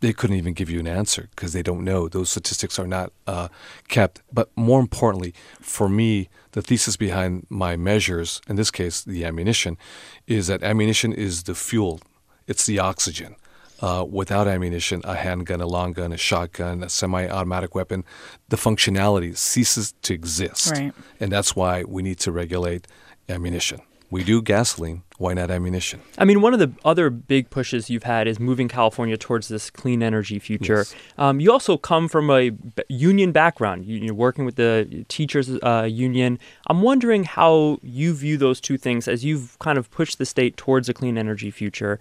They 0.00 0.12
couldn't 0.12 0.36
even 0.36 0.52
give 0.52 0.68
you 0.68 0.78
an 0.78 0.86
answer 0.86 1.28
because 1.30 1.52
they 1.54 1.62
don't 1.62 1.82
know. 1.82 2.06
Those 2.08 2.30
statistics 2.30 2.78
are 2.78 2.86
not 2.86 3.12
uh, 3.26 3.48
kept. 3.88 4.20
But 4.30 4.50
more 4.54 4.78
importantly, 4.80 5.32
for 5.60 5.88
me, 5.88 6.28
the 6.52 6.60
thesis 6.60 6.96
behind 6.96 7.46
my 7.48 7.76
measures, 7.76 8.42
in 8.46 8.56
this 8.56 8.70
case, 8.70 9.02
the 9.02 9.24
ammunition, 9.24 9.78
is 10.26 10.48
that 10.48 10.62
ammunition 10.62 11.14
is 11.14 11.44
the 11.44 11.54
fuel. 11.54 12.00
It's 12.46 12.66
the 12.66 12.78
oxygen. 12.78 13.36
Uh, 13.80 14.04
without 14.08 14.48
ammunition, 14.48 15.02
a 15.04 15.14
handgun, 15.14 15.60
a 15.60 15.66
long 15.66 15.92
gun, 15.92 16.10
a 16.12 16.16
shotgun, 16.16 16.82
a 16.82 16.88
semi 16.88 17.28
automatic 17.28 17.74
weapon, 17.74 18.04
the 18.48 18.56
functionality 18.56 19.36
ceases 19.36 19.92
to 20.02 20.14
exist. 20.14 20.70
Right. 20.70 20.92
And 21.20 21.30
that's 21.30 21.54
why 21.54 21.84
we 21.84 22.02
need 22.02 22.18
to 22.20 22.32
regulate 22.32 22.86
ammunition. 23.28 23.80
We 24.08 24.22
do 24.22 24.40
gasoline, 24.40 25.02
why 25.18 25.34
not 25.34 25.50
ammunition? 25.50 26.00
I 26.16 26.24
mean, 26.24 26.40
one 26.40 26.54
of 26.54 26.60
the 26.60 26.72
other 26.84 27.10
big 27.10 27.50
pushes 27.50 27.90
you've 27.90 28.04
had 28.04 28.28
is 28.28 28.38
moving 28.38 28.68
California 28.68 29.16
towards 29.16 29.48
this 29.48 29.68
clean 29.68 30.00
energy 30.00 30.38
future. 30.38 30.76
Yes. 30.78 30.94
Um, 31.18 31.40
you 31.40 31.50
also 31.50 31.76
come 31.76 32.08
from 32.08 32.30
a 32.30 32.52
union 32.88 33.32
background. 33.32 33.84
You- 33.84 33.98
You're 33.98 34.14
working 34.14 34.44
with 34.44 34.54
the 34.54 35.04
teachers 35.08 35.50
uh, 35.62 35.88
union. 35.90 36.38
I'm 36.68 36.82
wondering 36.82 37.24
how 37.24 37.78
you 37.82 38.14
view 38.14 38.36
those 38.38 38.60
two 38.60 38.78
things 38.78 39.08
as 39.08 39.24
you've 39.24 39.58
kind 39.58 39.76
of 39.76 39.90
pushed 39.90 40.18
the 40.18 40.24
state 40.24 40.56
towards 40.56 40.88
a 40.88 40.94
clean 40.94 41.18
energy 41.18 41.50
future. 41.50 41.98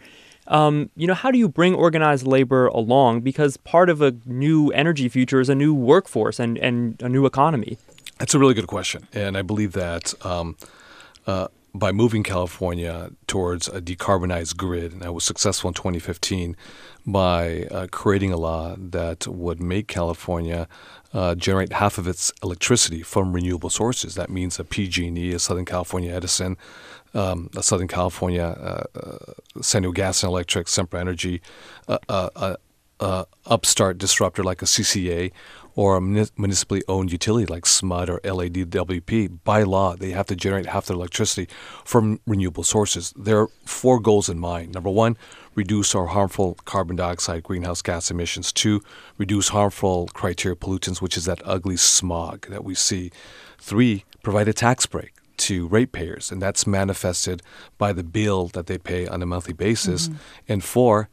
Um, 0.47 0.89
you 0.95 1.07
know, 1.07 1.13
how 1.13 1.31
do 1.31 1.37
you 1.37 1.49
bring 1.49 1.73
organized 1.73 2.25
labor 2.27 2.67
along? 2.67 3.21
Because 3.21 3.57
part 3.57 3.89
of 3.89 4.01
a 4.01 4.15
new 4.25 4.69
energy 4.71 5.09
future 5.09 5.39
is 5.39 5.49
a 5.49 5.55
new 5.55 5.73
workforce 5.73 6.39
and, 6.39 6.57
and 6.59 7.01
a 7.01 7.09
new 7.09 7.25
economy. 7.25 7.77
That's 8.19 8.33
a 8.33 8.39
really 8.39 8.53
good 8.53 8.67
question. 8.67 9.07
And 9.13 9.37
I 9.37 9.41
believe 9.41 9.73
that 9.73 10.13
um, 10.25 10.55
uh, 11.27 11.47
by 11.79 11.91
moving 11.91 12.23
California 12.23 13.11
towards 13.27 13.67
a 13.67 13.81
decarbonized 13.81 14.55
grid, 14.55 14.93
and 14.93 15.03
I 15.03 15.09
was 15.09 15.23
successful 15.23 15.67
in 15.67 15.73
2015 15.73 16.55
by 17.05 17.63
uh, 17.69 17.87
creating 17.91 18.31
a 18.31 18.37
law 18.37 18.75
that 18.77 19.27
would 19.27 19.61
make 19.61 19.87
California 19.87 20.67
uh, 21.13 21.35
generate 21.35 21.73
half 21.73 21.97
of 21.97 22.07
its 22.07 22.31
electricity 22.41 23.01
from 23.01 23.33
renewable 23.33 23.69
sources. 23.69 24.15
That 24.15 24.29
means 24.29 24.59
a 24.59 24.63
PG&E, 24.63 25.33
a 25.33 25.39
Southern 25.39 25.65
California 25.65 26.13
Edison, 26.13 26.57
um, 27.13 27.49
a 27.55 27.63
Southern 27.63 27.87
California 27.87 28.43
uh, 28.43 28.83
uh, 28.99 29.61
San 29.61 29.81
Diego 29.81 29.93
Gas 29.93 30.23
and 30.23 30.29
Electric, 30.29 30.67
Sempra 30.67 30.99
Energy, 30.99 31.41
uh, 31.87 31.97
uh, 32.09 32.55
uh, 32.99 33.25
upstart 33.45 33.97
disruptor 33.97 34.43
like 34.43 34.61
a 34.61 34.65
CCA, 34.65 35.31
or 35.75 35.97
a 35.97 36.01
municipally 36.01 36.81
owned 36.87 37.11
utility 37.11 37.45
like 37.45 37.65
SMUD 37.65 38.09
or 38.09 38.19
LADWP, 38.21 39.39
by 39.43 39.63
law, 39.63 39.95
they 39.95 40.11
have 40.11 40.25
to 40.27 40.35
generate 40.35 40.67
half 40.67 40.85
their 40.85 40.95
electricity 40.95 41.51
from 41.83 42.19
renewable 42.25 42.63
sources. 42.63 43.13
There 43.17 43.41
are 43.41 43.49
four 43.65 43.99
goals 43.99 44.29
in 44.29 44.39
mind. 44.39 44.73
Number 44.73 44.89
one, 44.89 45.17
reduce 45.53 45.93
our 45.93 46.07
harmful 46.07 46.57
carbon 46.65 46.95
dioxide 46.95 47.43
greenhouse 47.43 47.81
gas 47.81 48.09
emissions. 48.09 48.53
Two, 48.53 48.81
reduce 49.17 49.49
harmful 49.49 50.07
criteria 50.13 50.55
pollutants, 50.55 51.01
which 51.01 51.17
is 51.17 51.25
that 51.25 51.41
ugly 51.43 51.77
smog 51.77 52.47
that 52.47 52.63
we 52.63 52.73
see. 52.73 53.11
Three, 53.57 54.05
provide 54.23 54.47
a 54.47 54.53
tax 54.53 54.85
break 54.85 55.11
to 55.37 55.67
ratepayers, 55.67 56.31
and 56.31 56.41
that's 56.41 56.65
manifested 56.65 57.41
by 57.77 57.91
the 57.91 58.03
bill 58.03 58.47
that 58.47 58.67
they 58.67 58.77
pay 58.77 59.07
on 59.07 59.21
a 59.21 59.25
monthly 59.25 59.53
basis. 59.53 60.07
Mm-hmm. 60.07 60.17
And 60.47 60.63
four, 60.63 61.09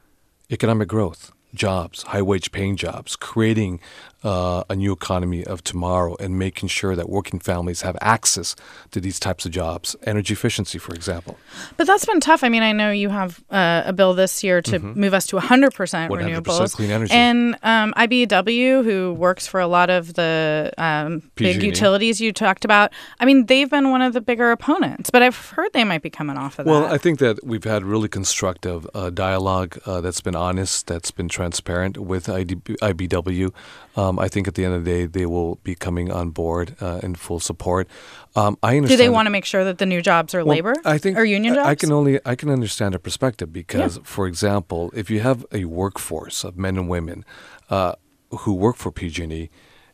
economic 0.51 0.89
growth, 0.89 1.33
jobs, 1.55 2.05
high 2.05 2.23
wage 2.23 2.53
paying 2.53 2.77
jobs, 2.77 3.17
creating 3.17 3.81
uh, 4.25 4.65
a 4.69 4.77
new 4.77 4.93
economy 4.93 5.45
of 5.45 5.63
tomorrow 5.65 6.17
and 6.21 6.39
making 6.39 6.69
sure 6.69 6.95
that 6.97 7.09
working 7.09 7.41
families 7.41 7.83
have 7.83 7.97
access 8.01 8.55
to 8.91 9.01
these 9.01 9.19
types 9.19 9.45
of 9.47 9.53
jobs. 9.53 9.97
Energy 10.05 10.33
efficiency, 10.35 10.79
for 10.79 10.95
example. 10.95 11.39
But 11.77 11.87
that's 11.87 12.05
been 12.05 12.21
tough. 12.21 12.45
I 12.45 12.49
mean, 12.49 12.63
I 12.63 12.73
know 12.73 12.91
you 12.91 13.09
have 13.09 13.43
uh, 13.51 13.83
a 13.87 13.93
bill 13.93 14.15
this 14.15 14.43
year 14.45 14.61
to 14.63 14.79
move 14.79 15.15
us 15.15 15.27
to 15.27 15.37
100% 15.37 15.73
100% 15.73 16.09
renewables. 16.09 16.75
clean 16.75 16.91
energy. 16.91 17.13
And 17.13 17.55
um, 17.63 17.93
IBEW, 17.97 18.85
who 18.85 19.15
works 19.15 19.47
for 19.47 19.61
a 19.61 19.67
lot 19.67 19.91
of 19.91 20.15
the 20.15 20.73
um, 20.79 21.23
big 21.35 21.63
utilities 21.63 22.21
you 22.21 22.33
talked 22.33 22.65
about, 22.65 22.93
I 23.21 23.25
mean, 23.25 23.47
they've 23.47 23.69
been 23.69 23.91
one 23.91 24.03
of 24.03 24.13
the 24.13 24.21
bigger 24.21 24.51
opponents. 24.51 25.11
But 25.11 25.23
I've 25.23 25.37
heard 25.51 25.73
they 25.73 25.85
might 25.85 26.03
be 26.03 26.11
coming 26.11 26.37
off 26.37 26.59
of 26.59 26.67
Well, 26.67 26.81
that. 26.81 26.87
Well, 26.87 26.95
I 26.95 26.99
think 26.99 27.19
that 27.21 27.45
we've 27.45 27.65
had 27.65 27.85
really 27.85 28.09
constructive 28.09 28.87
uh, 28.95 29.11
dialogue 29.11 29.79
uh, 29.87 30.01
that's 30.01 30.21
been 30.21 30.37
honest, 30.37 30.87
that's 30.87 31.11
been 31.11 31.29
transparent 31.29 31.99
with 31.99 32.29
ID- 32.29 32.57
IBW. 32.57 33.53
Um, 33.97 34.12
I 34.19 34.29
think 34.29 34.49
at 34.49 34.55
the 34.55 34.65
end 34.65 34.75
of 34.75 34.85
the 34.85 34.91
day, 34.91 35.07
they 35.07 35.27
will 35.27 35.57
be 35.65 35.75
coming 35.75 36.11
on 36.11 36.31
board 36.31 36.77
uh, 36.81 37.01
in 37.03 37.15
full 37.15 37.41
support. 37.41 37.89
Um, 38.35 38.57
I 38.63 38.79
Do 38.81 38.97
they 38.97 39.09
want 39.09 39.27
to 39.27 39.31
make 39.31 39.45
sure 39.45 39.65
that 39.65 39.79
the 39.79 39.87
new 39.87 40.03
jobs 40.03 40.35
are 40.35 40.45
Well, 40.45 40.57
labor 40.57 40.75
I 40.85 40.99
think 40.99 41.19
or 41.19 41.25
union 41.25 41.55
jobs? 41.55 41.69
I 41.69 41.75
can 41.75 41.93
only 41.93 42.21
I 42.25 42.35
can 42.35 42.49
understand 42.51 42.95
a 42.95 42.99
perspective 42.99 43.53
because, 43.53 43.99
for 44.05 44.27
example, 44.27 44.91
if 44.95 45.11
you 45.11 45.21
have 45.21 45.45
a 45.53 45.65
workforce 45.65 46.45
of 46.45 46.57
men 46.57 46.77
and 46.79 46.89
women 46.89 47.25
uh, 47.71 47.95
who 48.31 48.55
work 48.55 48.77
for 48.77 48.91
PG&E, 48.91 49.51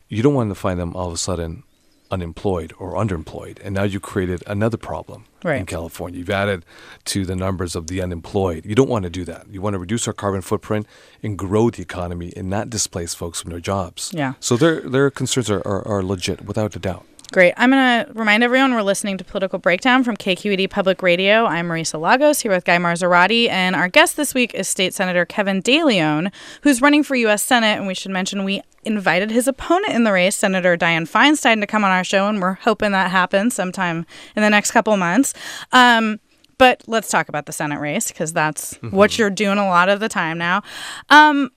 you 0.07 0.23
don't 0.23 0.33
want 0.33 0.49
to 0.49 0.55
find 0.55 0.79
them 0.79 0.95
all 0.95 1.07
of 1.07 1.13
a 1.13 1.17
sudden 1.17 1.63
unemployed 2.11 2.73
or 2.79 2.93
underemployed, 2.93 3.59
and 3.63 3.75
now 3.75 3.83
you 3.83 3.99
created 3.99 4.43
another 4.47 4.77
problem 4.77 5.25
in 5.59 5.65
California. 5.65 6.19
You've 6.19 6.29
added 6.29 6.65
to 7.05 7.25
the 7.25 7.35
numbers 7.35 7.75
of 7.75 7.87
the 7.87 8.01
unemployed. 8.01 8.65
You 8.65 8.75
don't 8.75 8.89
want 8.89 9.03
to 9.03 9.09
do 9.09 9.23
that. 9.25 9.47
You 9.49 9.61
want 9.61 9.73
to 9.75 9.79
reduce 9.79 10.07
our 10.07 10.13
carbon 10.13 10.41
footprint 10.41 10.87
and 11.23 11.37
grow 11.37 11.69
the 11.69 11.81
economy 11.81 12.33
and 12.35 12.49
not 12.49 12.69
displace 12.69 13.13
folks 13.13 13.41
from 13.41 13.51
their 13.51 13.59
jobs. 13.59 14.11
Yeah. 14.13 14.33
So 14.39 14.57
their 14.57 14.81
their 14.81 15.09
concerns 15.11 15.49
are, 15.49 15.61
are, 15.65 15.87
are 15.87 16.03
legit, 16.03 16.45
without 16.45 16.75
a 16.75 16.79
doubt. 16.79 17.05
Great. 17.31 17.53
I'm 17.57 17.69
going 17.69 18.05
to 18.05 18.11
remind 18.13 18.43
everyone 18.43 18.73
we're 18.73 18.81
listening 18.81 19.19
to 19.19 19.23
Political 19.23 19.59
Breakdown 19.59 20.03
from 20.03 20.17
KQED 20.17 20.67
Public 20.71 21.03
Radio. 21.03 21.45
I'm 21.45 21.67
Marisa 21.67 22.01
Lagos 22.01 22.39
here 22.39 22.51
with 22.51 22.65
Guy 22.65 22.77
Marzorati, 22.77 23.47
and 23.49 23.75
our 23.75 23.87
guest 23.87 24.17
this 24.17 24.33
week 24.33 24.55
is 24.55 24.67
State 24.67 24.95
Senator 24.95 25.25
Kevin 25.25 25.61
de 25.61 25.83
Leon, 25.83 26.31
who's 26.63 26.81
running 26.81 27.03
for 27.03 27.15
U.S. 27.15 27.43
Senate. 27.43 27.77
And 27.77 27.85
we 27.85 27.93
should 27.93 28.09
mention 28.09 28.45
we 28.45 28.63
invited 28.83 29.29
his 29.29 29.47
opponent 29.47 29.93
in 29.93 30.05
the 30.05 30.11
race, 30.11 30.37
Senator 30.37 30.75
Dianne 30.75 31.07
Feinstein, 31.07 31.59
to 31.61 31.67
come 31.67 31.83
on 31.83 31.91
our 31.91 32.03
show, 32.03 32.27
and 32.27 32.41
we're 32.41 32.53
hoping 32.53 32.93
that 32.93 33.11
happens 33.11 33.53
sometime 33.53 34.07
in 34.35 34.41
the 34.41 34.49
next 34.49 34.71
couple 34.71 34.97
months. 34.97 35.35
Um, 35.71 36.19
but 36.57 36.83
let's 36.87 37.09
talk 37.09 37.29
about 37.29 37.45
the 37.45 37.53
Senate 37.53 37.79
race 37.79 38.07
because 38.07 38.33
that's 38.33 38.73
what 38.89 39.19
you're 39.19 39.29
doing 39.29 39.59
a 39.59 39.67
lot 39.67 39.87
of 39.87 39.99
the 39.99 40.09
time 40.09 40.39
now. 40.39 40.63
Um, 41.09 41.51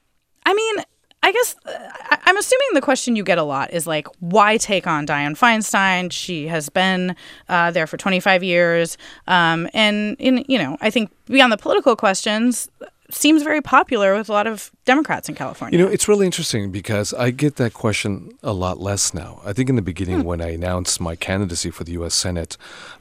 I 0.44 0.52
mean, 0.52 0.84
I 1.22 1.32
guess 1.32 1.54
uh, 1.66 2.16
I'm 2.24 2.36
assuming 2.36 2.68
the 2.74 2.80
question 2.80 3.14
you 3.14 3.22
get 3.22 3.38
a 3.38 3.42
lot 3.44 3.72
is 3.72 3.86
like, 3.86 4.08
why 4.20 4.56
take 4.56 4.86
on 4.86 5.06
Dianne 5.06 5.38
Feinstein? 5.38 6.10
She 6.10 6.48
has 6.48 6.68
been 6.68 7.14
uh, 7.48 7.70
there 7.70 7.86
for 7.86 7.96
25 7.96 8.42
years, 8.42 8.98
um, 9.26 9.68
and 9.72 10.16
in 10.18 10.44
you 10.48 10.58
know, 10.58 10.76
I 10.80 10.90
think 10.90 11.12
beyond 11.26 11.52
the 11.52 11.56
political 11.56 11.94
questions, 11.96 12.68
seems 13.14 13.42
very 13.42 13.60
popular 13.60 14.16
with 14.16 14.28
a 14.28 14.32
lot 14.32 14.46
of 14.46 14.70
Democrats 14.84 15.28
in 15.28 15.34
California. 15.34 15.78
You 15.78 15.84
know, 15.84 15.90
it's 15.90 16.08
really 16.08 16.26
interesting 16.26 16.70
because 16.70 17.12
I 17.14 17.30
get 17.30 17.56
that 17.56 17.74
question 17.74 18.32
a 18.42 18.52
lot 18.52 18.80
less 18.80 19.14
now. 19.14 19.40
I 19.44 19.52
think 19.52 19.68
in 19.68 19.76
the 19.76 19.82
beginning, 19.82 20.24
when 20.24 20.40
I 20.40 20.50
announced 20.50 21.00
my 21.00 21.14
candidacy 21.14 21.70
for 21.70 21.84
the 21.84 21.92
U.S. 21.92 22.14
Senate, 22.14 22.56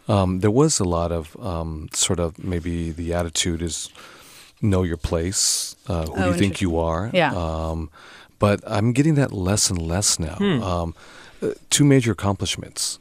um, 0.07 0.41
there 0.41 0.51
was 0.51 0.79
a 0.79 0.83
lot 0.83 1.11
of 1.11 1.37
um, 1.39 1.89
sort 1.93 2.19
of 2.19 2.43
maybe 2.43 2.91
the 2.91 3.13
attitude 3.13 3.61
is 3.61 3.89
know 4.61 4.83
your 4.83 4.97
place, 4.97 5.75
uh, 5.87 6.05
who 6.05 6.13
Oh, 6.13 6.15
do 6.15 6.27
you 6.29 6.33
think 6.35 6.61
you 6.61 6.77
are. 6.77 7.09
Yeah. 7.13 7.33
Um, 7.35 7.89
but 8.39 8.61
I'm 8.65 8.91
getting 8.93 9.15
that 9.15 9.31
less 9.31 9.69
and 9.69 9.81
less 9.81 10.19
now. 10.19 10.37
Um, 10.39 10.95
uh, 11.41 11.51
two 11.69 11.83
major 11.83 12.11
accomplishments. 12.11 12.99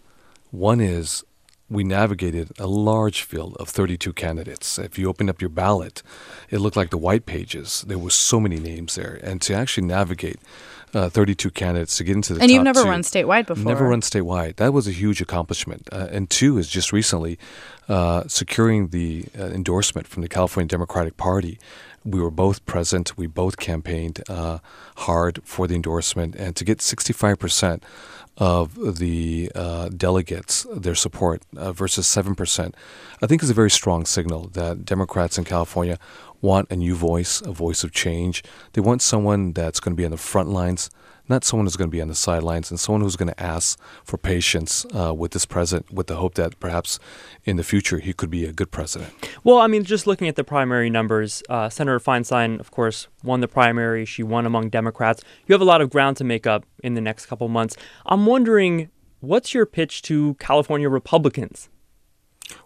One 0.51 0.81
is 0.81 1.25
we 1.69 1.85
navigated 1.85 2.51
a 2.59 2.67
large 2.67 3.23
field 3.23 3.57
of 3.61 3.69
32 3.69 4.13
candidates. 4.15 4.79
If 4.79 4.99
you 4.99 5.09
opened 5.09 5.31
up 5.31 5.41
your 5.41 5.51
ballot, 5.51 6.03
it 6.51 6.59
looked 6.59 6.77
like 6.77 6.91
the 6.91 6.99
white 6.99 7.27
pages. 7.27 7.85
There 7.87 7.99
were 7.99 8.11
so 8.11 8.41
many 8.41 8.59
names 8.59 8.97
there, 8.97 9.21
and 9.23 9.41
to 9.43 9.55
actually 9.55 9.87
navigate 9.87 10.41
uh, 10.95 11.09
32 11.09 11.51
candidates 11.51 11.97
to 11.97 12.05
get 12.05 12.17
into 12.17 12.35
the 12.35 12.41
and 12.41 12.51
you've 12.51 12.63
never 12.63 12.83
two- 12.83 12.89
run 12.89 13.03
statewide 13.03 13.47
before. 13.47 13.65
Never 13.65 13.89
run 13.89 14.01
statewide. 14.01 14.57
That 14.57 14.73
was 14.73 14.87
a 14.87 14.93
huge 14.93 15.21
accomplishment. 15.21 15.89
Uh, 15.93 16.09
and 16.11 16.29
two 16.29 16.59
is 16.59 16.69
just 16.69 16.93
recently 16.93 17.39
uh, 17.89 18.25
securing 18.27 18.89
the 18.89 19.27
uh, 19.39 19.45
endorsement 19.47 20.07
from 20.07 20.23
the 20.23 20.29
California 20.29 20.69
Democratic 20.69 21.17
Party. 21.17 21.59
We 22.05 22.21
were 22.21 22.31
both 22.31 22.65
present. 22.65 23.19
We 23.19 23.27
both 23.27 23.59
campaigned 23.59 24.23
uh, 24.29 24.59
hard 24.97 25.41
for 25.45 25.67
the 25.67 25.75
endorsement, 25.75 26.35
and 26.35 26.57
to 26.57 26.65
get 26.65 26.79
65% 26.79 27.83
of 28.39 28.99
the 28.99 29.53
uh, 29.55 29.91
delegates 29.91 30.67
their 30.75 30.95
support 30.95 31.43
uh, 31.57 31.73
versus 31.73 32.07
7%, 32.07 32.73
I 33.21 33.27
think 33.27 33.43
is 33.43 33.51
a 33.51 33.55
very 33.55 33.71
strong 33.71 34.07
signal 34.07 34.49
that 34.55 34.87
Democrats 34.87 35.37
in 35.37 35.45
California 35.45 35.99
want 36.41 36.71
a 36.71 36.77
new 36.77 36.95
voice, 36.95 37.41
a 37.43 37.53
voice 37.53 37.85
of 37.85 37.93
change. 37.93 38.43
They 38.73 38.81
want 38.81 39.03
someone 39.03 39.53
that's 39.53 39.81
going 39.81 39.93
to 39.93 39.97
be 39.97 40.05
on 40.05 40.11
the 40.11 40.17
front 40.17 40.49
lines, 40.49 40.91
not 41.29 41.45
someone 41.45 41.67
who's 41.67 41.77
going 41.77 41.91
to 41.91 41.97
be 41.97 42.03
on 42.03 42.09
the 42.09 42.15
sidelines, 42.15 42.71
and 42.71 42.81
someone 42.81 43.03
who's 43.03 43.17
going 43.17 43.33
to 43.33 43.41
ask 43.41 43.79
for 44.05 44.17
patience 44.17 44.85
uh, 44.95 45.15
with 45.15 45.31
this 45.31 45.47
president, 45.47 45.93
with 45.93 46.09
the 46.09 46.17
hope 46.17 46.35
that 46.35 46.59
perhaps 46.59 46.99
in 47.45 47.57
the 47.57 47.63
future 47.63 47.99
he 47.99 48.13
could 48.13 48.31
be 48.31 48.45
a 48.45 48.53
good 48.53 48.71
president. 48.71 49.13
Well, 49.45 49.59
I 49.59 49.67
mean, 49.67 49.85
just 49.85 50.07
looking 50.07 50.29
at 50.29 50.37
the 50.37 50.45
primary 50.45 50.91
numbers, 50.91 51.43
uh, 51.49 51.69
Senator 51.69 52.01
Feinstein, 52.01 52.59
of 52.59 52.71
course, 52.71 53.07
won 53.23 53.41
the 53.41 53.49
primary. 53.49 54.05
She 54.05 54.23
won 54.23 54.47
among 54.47 54.71
Democrats. 54.71 55.23
You 55.47 55.53
have 55.53 55.63
a 55.63 55.65
lot 55.65 55.81
of 55.81 55.91
ground 55.91 56.17
to 56.19 56.25
make 56.25 56.47
up 56.47 56.65
in 56.83 56.95
the 56.95 57.01
next 57.01 57.27
couple 57.27 57.49
months. 57.49 57.77
I'm 58.07 58.27
wondering, 58.27 58.91
what's 59.21 59.55
your 59.55 59.67
pitch 59.67 60.03
to 60.03 60.35
California 60.35 60.89
Republicans? 60.89 61.69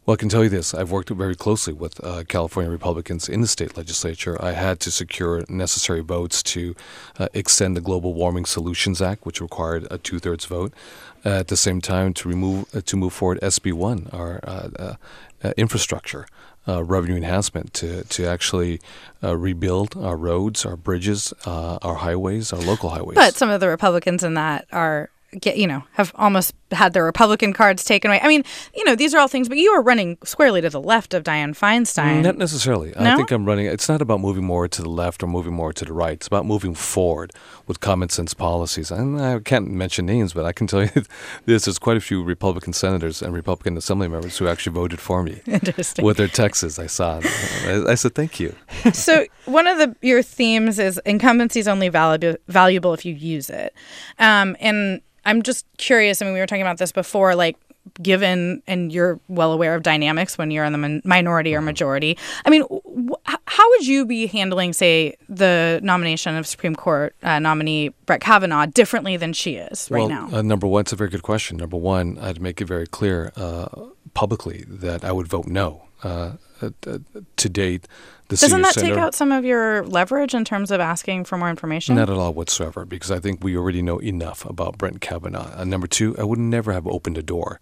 Well, 0.04 0.14
I 0.14 0.16
can 0.16 0.28
tell 0.28 0.42
you 0.42 0.50
this. 0.50 0.74
I've 0.74 0.90
worked 0.90 1.10
very 1.10 1.34
closely 1.34 1.72
with 1.72 2.02
uh, 2.04 2.24
California 2.28 2.70
Republicans 2.70 3.28
in 3.28 3.40
the 3.40 3.46
state 3.46 3.76
legislature. 3.76 4.36
I 4.42 4.52
had 4.52 4.80
to 4.80 4.90
secure 4.90 5.44
necessary 5.48 6.00
votes 6.00 6.42
to 6.44 6.74
uh, 7.18 7.28
extend 7.32 7.76
the 7.76 7.80
Global 7.80 8.14
Warming 8.14 8.44
Solutions 8.44 9.00
Act, 9.00 9.24
which 9.24 9.40
required 9.40 9.86
a 9.90 9.98
two 9.98 10.18
thirds 10.18 10.44
vote. 10.44 10.72
Uh, 11.24 11.30
at 11.30 11.48
the 11.48 11.56
same 11.56 11.80
time, 11.80 12.12
to 12.12 12.28
remove 12.28 12.66
uh, 12.74 12.82
to 12.84 12.96
move 12.96 13.12
forward 13.12 13.40
SB 13.40 13.72
one, 13.72 14.08
our 14.12 14.40
uh, 14.44 14.94
uh, 15.42 15.52
infrastructure. 15.56 16.26
Revenue 16.66 17.16
enhancement 17.16 17.74
to, 17.74 18.04
to 18.04 18.24
actually 18.24 18.80
rebuild 19.20 19.98
our 19.98 20.16
roads, 20.16 20.64
our 20.64 20.78
bridges, 20.78 21.34
our 21.44 21.96
highways, 21.96 22.54
our 22.54 22.60
local 22.60 22.88
highways. 22.88 23.16
But 23.16 23.34
some 23.34 23.50
of 23.50 23.60
the 23.60 23.68
Republicans 23.68 24.24
in 24.24 24.32
that 24.32 24.66
are 24.72 25.10
get 25.40 25.58
you 25.58 25.66
know 25.66 25.84
have 25.92 26.12
almost 26.14 26.54
had 26.74 26.92
their 26.92 27.04
Republican 27.04 27.52
cards 27.52 27.84
taken 27.84 28.10
away. 28.10 28.20
I 28.22 28.28
mean, 28.28 28.44
you 28.74 28.84
know, 28.84 28.94
these 28.94 29.14
are 29.14 29.18
all 29.18 29.28
things, 29.28 29.48
but 29.48 29.58
you 29.58 29.70
are 29.70 29.82
running 29.82 30.18
squarely 30.24 30.60
to 30.60 30.70
the 30.70 30.80
left 30.80 31.14
of 31.14 31.24
Dianne 31.24 31.56
Feinstein. 31.56 32.22
Not 32.22 32.36
necessarily. 32.36 32.94
I 32.96 33.16
think 33.16 33.30
I'm 33.30 33.44
running. 33.44 33.66
It's 33.66 33.88
not 33.88 34.02
about 34.02 34.20
moving 34.20 34.44
more 34.44 34.68
to 34.68 34.82
the 34.82 34.88
left 34.88 35.22
or 35.22 35.26
moving 35.26 35.52
more 35.52 35.72
to 35.72 35.84
the 35.84 35.92
right. 35.92 36.14
It's 36.14 36.26
about 36.26 36.46
moving 36.46 36.74
forward 36.74 37.32
with 37.66 37.80
common 37.80 38.08
sense 38.08 38.34
policies. 38.34 38.90
And 38.90 39.20
I 39.20 39.38
can't 39.40 39.70
mention 39.70 40.06
names, 40.06 40.32
but 40.32 40.44
I 40.44 40.52
can 40.52 40.66
tell 40.66 40.82
you 40.84 40.90
this: 41.44 41.64
there's 41.64 41.78
quite 41.78 41.96
a 41.96 42.00
few 42.00 42.22
Republican 42.22 42.72
senators 42.72 43.22
and 43.22 43.32
Republican 43.32 43.76
Assembly 43.76 44.08
members 44.08 44.38
who 44.38 44.48
actually 44.48 44.74
voted 44.74 45.00
for 45.00 45.22
me 45.22 45.40
Interesting. 45.46 46.04
with 46.04 46.16
their 46.16 46.28
texts. 46.28 46.78
I 46.78 46.86
saw. 46.86 47.20
I, 47.66 47.84
I 47.88 47.94
said 47.94 48.14
thank 48.14 48.40
you. 48.40 48.54
so 48.92 49.26
one 49.46 49.66
of 49.66 49.78
the 49.78 49.94
your 50.02 50.22
themes 50.22 50.78
is 50.78 51.00
incumbency 51.04 51.60
is 51.60 51.68
only 51.68 51.88
valuable 51.88 52.38
valuable 52.48 52.94
if 52.94 53.04
you 53.04 53.14
use 53.14 53.50
it, 53.50 53.74
um, 54.18 54.56
and 54.60 55.00
I'm 55.26 55.42
just 55.42 55.66
curious. 55.78 56.20
I 56.20 56.26
mean, 56.26 56.34
we 56.34 56.40
were 56.40 56.46
talking 56.46 56.62
about 56.64 56.78
this 56.78 56.92
before, 56.92 57.34
like. 57.34 57.56
Given 58.02 58.62
and 58.66 58.90
you're 58.90 59.20
well 59.28 59.52
aware 59.52 59.74
of 59.74 59.82
dynamics 59.82 60.38
when 60.38 60.50
you're 60.50 60.64
in 60.64 60.72
the 60.72 60.78
min- 60.78 61.02
minority 61.04 61.54
or 61.54 61.58
mm-hmm. 61.58 61.66
majority. 61.66 62.16
I 62.46 62.48
mean, 62.48 62.62
how 63.46 63.70
would 63.70 63.86
you 63.86 64.06
be 64.06 64.26
handling, 64.26 64.72
say, 64.72 65.16
the 65.28 65.80
nomination 65.82 66.36
of 66.36 66.46
Supreme 66.46 66.74
Court 66.74 67.14
uh, 67.22 67.38
nominee 67.38 67.90
Brett 68.06 68.20
Kavanaugh 68.20 68.66
differently 68.66 69.16
than 69.16 69.32
she 69.32 69.56
is 69.56 69.90
right 69.90 70.00
well, 70.00 70.08
now? 70.08 70.28
Uh, 70.38 70.42
number 70.42 70.66
one, 70.66 70.82
it's 70.82 70.92
a 70.92 70.96
very 70.96 71.10
good 71.10 71.22
question. 71.22 71.56
Number 71.56 71.76
one, 71.76 72.18
I'd 72.18 72.40
make 72.40 72.60
it 72.60 72.66
very 72.66 72.86
clear. 72.86 73.32
Uh, 73.36 73.66
publicly 74.14 74.64
that 74.68 75.04
I 75.04 75.12
would 75.12 75.26
vote 75.26 75.46
no. 75.46 75.82
Uh, 76.02 76.34
uh, 76.62 76.70
uh, 76.86 76.98
to 77.36 77.48
date, 77.48 77.88
the 78.28 78.36
Doesn't 78.36 78.62
that 78.62 78.74
senator, 78.74 78.94
take 78.94 79.02
out 79.02 79.14
some 79.14 79.32
of 79.32 79.44
your 79.44 79.84
leverage 79.84 80.34
in 80.34 80.44
terms 80.44 80.70
of 80.70 80.80
asking 80.80 81.24
for 81.24 81.36
more 81.36 81.50
information? 81.50 81.96
Not 81.96 82.08
at 82.08 82.16
all 82.16 82.32
whatsoever, 82.32 82.84
because 82.84 83.10
I 83.10 83.18
think 83.18 83.42
we 83.42 83.56
already 83.56 83.82
know 83.82 83.98
enough 83.98 84.44
about 84.48 84.78
Brent 84.78 85.00
Kavanaugh. 85.00 85.60
Uh, 85.60 85.64
number 85.64 85.86
two, 85.86 86.16
I 86.18 86.24
would 86.24 86.38
never 86.38 86.72
have 86.72 86.86
opened 86.86 87.18
a 87.18 87.22
door 87.22 87.60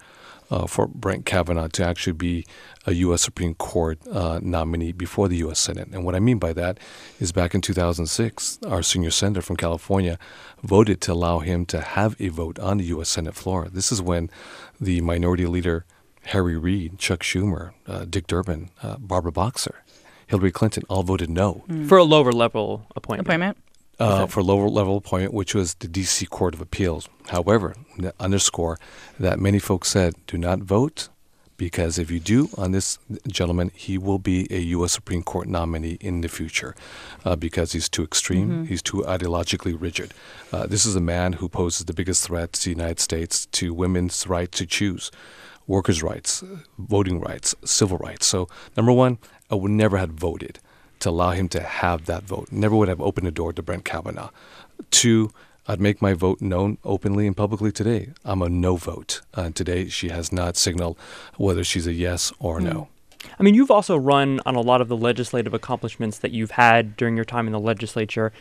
uh, 0.53 0.67
for 0.67 0.87
Brent 0.87 1.25
Kavanaugh 1.25 1.69
to 1.69 1.83
actually 1.85 2.13
be 2.13 2.45
a 2.87 2.93
U.S. 2.93 3.23
Supreme 3.23 3.55
Court 3.55 3.99
uh, 4.11 4.39
nominee 4.43 4.93
before 4.93 5.27
the 5.27 5.37
U.S. 5.39 5.59
Senate. 5.59 5.89
And 5.93 6.05
what 6.05 6.15
I 6.15 6.21
mean 6.21 6.39
by 6.39 6.53
that 6.53 6.79
is 7.19 7.33
back 7.33 7.55
in 7.55 7.63
2006, 7.63 8.59
our 8.67 8.83
senior 8.83 9.11
senator 9.11 9.41
from 9.41 9.57
California 9.57 10.19
voted 10.63 11.01
to 11.03 11.13
allow 11.13 11.39
him 11.39 11.65
to 11.67 11.81
have 11.81 12.21
a 12.21 12.29
vote 12.29 12.59
on 12.59 12.77
the 12.77 12.85
U.S. 12.85 13.09
Senate 13.09 13.35
floor. 13.35 13.69
This 13.73 13.91
is 13.91 14.03
when 14.03 14.29
the 14.79 15.01
minority 15.01 15.47
leader, 15.47 15.87
Harry 16.27 16.59
Reid, 16.59 16.99
Chuck 16.99 17.21
Schumer, 17.21 17.73
uh, 17.87 18.05
Dick 18.05 18.27
Durbin, 18.27 18.69
uh, 18.83 18.97
Barbara 18.99 19.33
Boxer, 19.33 19.83
Hillary 20.27 20.53
Clinton 20.53 20.83
all 20.89 21.03
voted 21.03 21.31
no 21.31 21.65
for 21.89 21.99
a 21.99 22.05
lower 22.05 22.33
level 22.33 22.87
appointment. 22.95 23.27
Appointment? 23.27 23.59
Uh, 24.03 24.27
for 24.27 24.43
lower 24.43 24.69
level 24.69 24.97
appointment, 24.97 25.33
which 25.33 25.55
was 25.55 25.75
the 25.75 25.89
D.C. 25.89 26.27
Court 26.27 26.55
of 26.55 26.61
Appeals. 26.61 27.09
However, 27.29 27.75
underscore 28.19 28.79
that 29.19 29.39
many 29.39 29.59
folks 29.59 29.89
said 29.89 30.15
do 30.27 30.37
not 30.37 30.61
vote 30.61 31.09
because 31.57 31.97
if 31.97 32.11
you 32.11 32.19
do 32.19 32.49
on 32.57 32.73
this 32.73 32.99
gentleman, 33.29 33.71
he 33.75 33.97
will 33.97 34.19
be 34.19 34.49
a 34.51 34.59
U.S. 34.77 34.93
Supreme 34.93 35.23
Court 35.23 35.47
nominee 35.47 35.99
in 36.01 36.21
the 36.21 36.29
future 36.29 36.75
uh, 37.25 37.37
because 37.37 37.73
he's 37.73 37.89
too 37.89 38.03
extreme, 38.03 38.67
he's 38.67 38.83
too 38.83 39.03
ideologically 39.03 39.81
rigid. 39.81 40.13
Uh, 40.53 40.67
this 40.67 40.85
is 40.85 40.97
a 40.97 41.01
man 41.01 41.35
who 41.35 41.49
poses 41.49 41.85
the 41.85 41.93
biggest 41.93 42.25
threat 42.25 42.55
to 42.55 42.65
the 42.65 42.71
United 42.71 42.99
States, 42.99 43.47
to 43.47 43.73
women's 43.73 44.27
right 44.27 44.51
to 44.51 44.67
choose, 44.67 45.13
workers' 45.69 46.03
rights, 46.03 46.43
voting 46.79 47.21
rights, 47.21 47.55
civil 47.65 47.99
rights. 47.99 48.27
So, 48.27 48.49
number 48.77 48.91
one, 48.91 49.19
I 49.49 49.55
would 49.55 49.71
never 49.71 49.99
have 49.99 50.11
voted 50.11 50.59
to 51.03 51.11
allow 51.11 51.31
him 51.31 51.49
to 51.51 51.61
have 51.61 52.07
that 52.07 52.25
vote. 52.25 52.49
Never 52.51 52.75
would 52.77 52.89
have 52.89 53.01
opened 53.01 53.27
the 53.27 53.33
door 53.33 53.53
to 53.53 53.63
Brent 53.63 53.85
Kavanaugh. 53.85 54.31
Two, 54.91 55.31
I'd 55.69 55.81
make 55.81 56.03
my 56.03 56.13
vote 56.13 56.41
known 56.41 56.79
openly 56.85 57.27
and 57.27 57.37
publicly 57.37 57.71
today. 57.71 58.11
I'm 58.25 58.43
a 58.43 58.49
no 58.49 58.77
vote. 58.77 59.21
Uh, 59.35 59.51
today, 59.51 59.89
she 59.89 60.09
has 60.09 60.33
not 60.33 60.57
signaled 60.57 60.99
whether 61.37 61.63
she's 61.63 61.87
a 61.87 61.93
yes 61.93 62.33
or 62.41 62.61
no. 62.61 62.89
I 63.39 63.43
mean, 63.43 63.55
you've 63.55 63.71
also 63.71 63.97
run 63.97 64.41
on 64.45 64.57
a 64.57 64.61
lot 64.61 64.81
of 64.81 64.89
the 64.89 64.97
legislative 64.97 65.55
accomplishments 65.55 66.19
that 66.19 66.33
you've 66.33 66.53
had 66.53 66.97
during 66.97 67.15
your 67.15 67.25
time 67.25 67.47
in 67.47 67.53
the 67.53 67.61
legislature. 67.61 68.33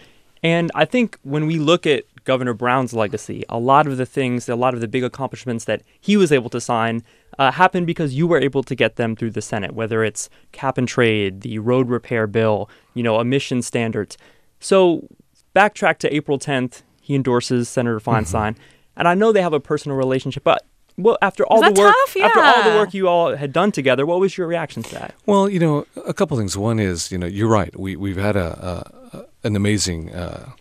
And 0.41 0.71
I 0.73 0.85
think 0.85 1.19
when 1.21 1.45
we 1.45 1.59
look 1.59 1.85
at 1.85 2.05
Governor 2.23 2.53
Brown's 2.53 2.93
legacy, 2.93 3.43
a 3.49 3.57
lot 3.57 3.87
of 3.87 3.97
the 3.97 4.05
things, 4.05 4.47
a 4.47 4.55
lot 4.55 4.73
of 4.73 4.81
the 4.81 4.87
big 4.87 5.03
accomplishments 5.03 5.65
that 5.65 5.81
he 5.99 6.17
was 6.17 6.31
able 6.31 6.49
to 6.51 6.61
sign 6.61 7.03
uh, 7.39 7.51
happened 7.51 7.87
because 7.87 8.13
you 8.13 8.27
were 8.27 8.39
able 8.39 8.63
to 8.63 8.75
get 8.75 8.95
them 8.95 9.15
through 9.15 9.31
the 9.31 9.41
Senate, 9.41 9.73
whether 9.73 10.03
it's 10.03 10.29
cap 10.51 10.77
and 10.77 10.87
trade, 10.87 11.41
the 11.41 11.59
road 11.59 11.89
repair 11.89 12.27
bill, 12.27 12.69
you 12.93 13.03
know, 13.03 13.19
emission 13.19 13.61
standards. 13.61 14.17
So 14.59 15.07
backtrack 15.55 15.97
to 15.99 16.13
April 16.15 16.37
10th, 16.37 16.83
he 17.01 17.15
endorses 17.15 17.67
Senator 17.69 17.99
Feinstein. 17.99 18.55
And 18.95 19.07
I 19.07 19.15
know 19.15 19.31
they 19.31 19.41
have 19.41 19.53
a 19.53 19.59
personal 19.59 19.97
relationship, 19.97 20.43
but 20.43 20.65
well, 20.97 21.17
after 21.21 21.45
all 21.45 21.61
the 21.61 21.67
work, 21.67 21.95
tough? 22.05 22.17
after 22.17 22.39
all 22.41 22.69
the 22.69 22.77
work 22.77 22.93
you 22.93 23.07
all 23.07 23.35
had 23.35 23.53
done 23.53 23.71
together, 23.71 24.05
what 24.05 24.19
was 24.19 24.37
your 24.37 24.45
reaction 24.45 24.83
to 24.83 24.93
that? 24.95 25.15
Well, 25.25 25.49
you 25.49 25.59
know, 25.59 25.87
a 26.05 26.13
couple 26.13 26.37
things. 26.37 26.57
One 26.57 26.79
is, 26.79 27.11
you 27.11 27.17
know, 27.17 27.25
you're 27.25 27.47
right. 27.47 27.77
We 27.79 27.95
we've 27.95 28.17
had 28.17 28.35
a, 28.35 28.83
a 29.13 29.25
an 29.43 29.55
amazing 29.55 30.13
uh, 30.13 30.51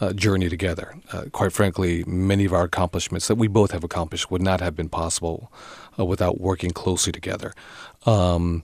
uh, 0.00 0.12
journey 0.12 0.48
together. 0.48 0.94
Uh, 1.12 1.24
quite 1.32 1.52
frankly, 1.52 2.04
many 2.06 2.44
of 2.44 2.52
our 2.52 2.64
accomplishments 2.64 3.28
that 3.28 3.34
we 3.34 3.48
both 3.48 3.72
have 3.72 3.84
accomplished 3.84 4.30
would 4.30 4.42
not 4.42 4.60
have 4.60 4.76
been 4.76 4.88
possible 4.88 5.50
uh, 5.98 6.04
without 6.04 6.40
working 6.40 6.70
closely 6.70 7.12
together. 7.12 7.52
Um, 8.06 8.62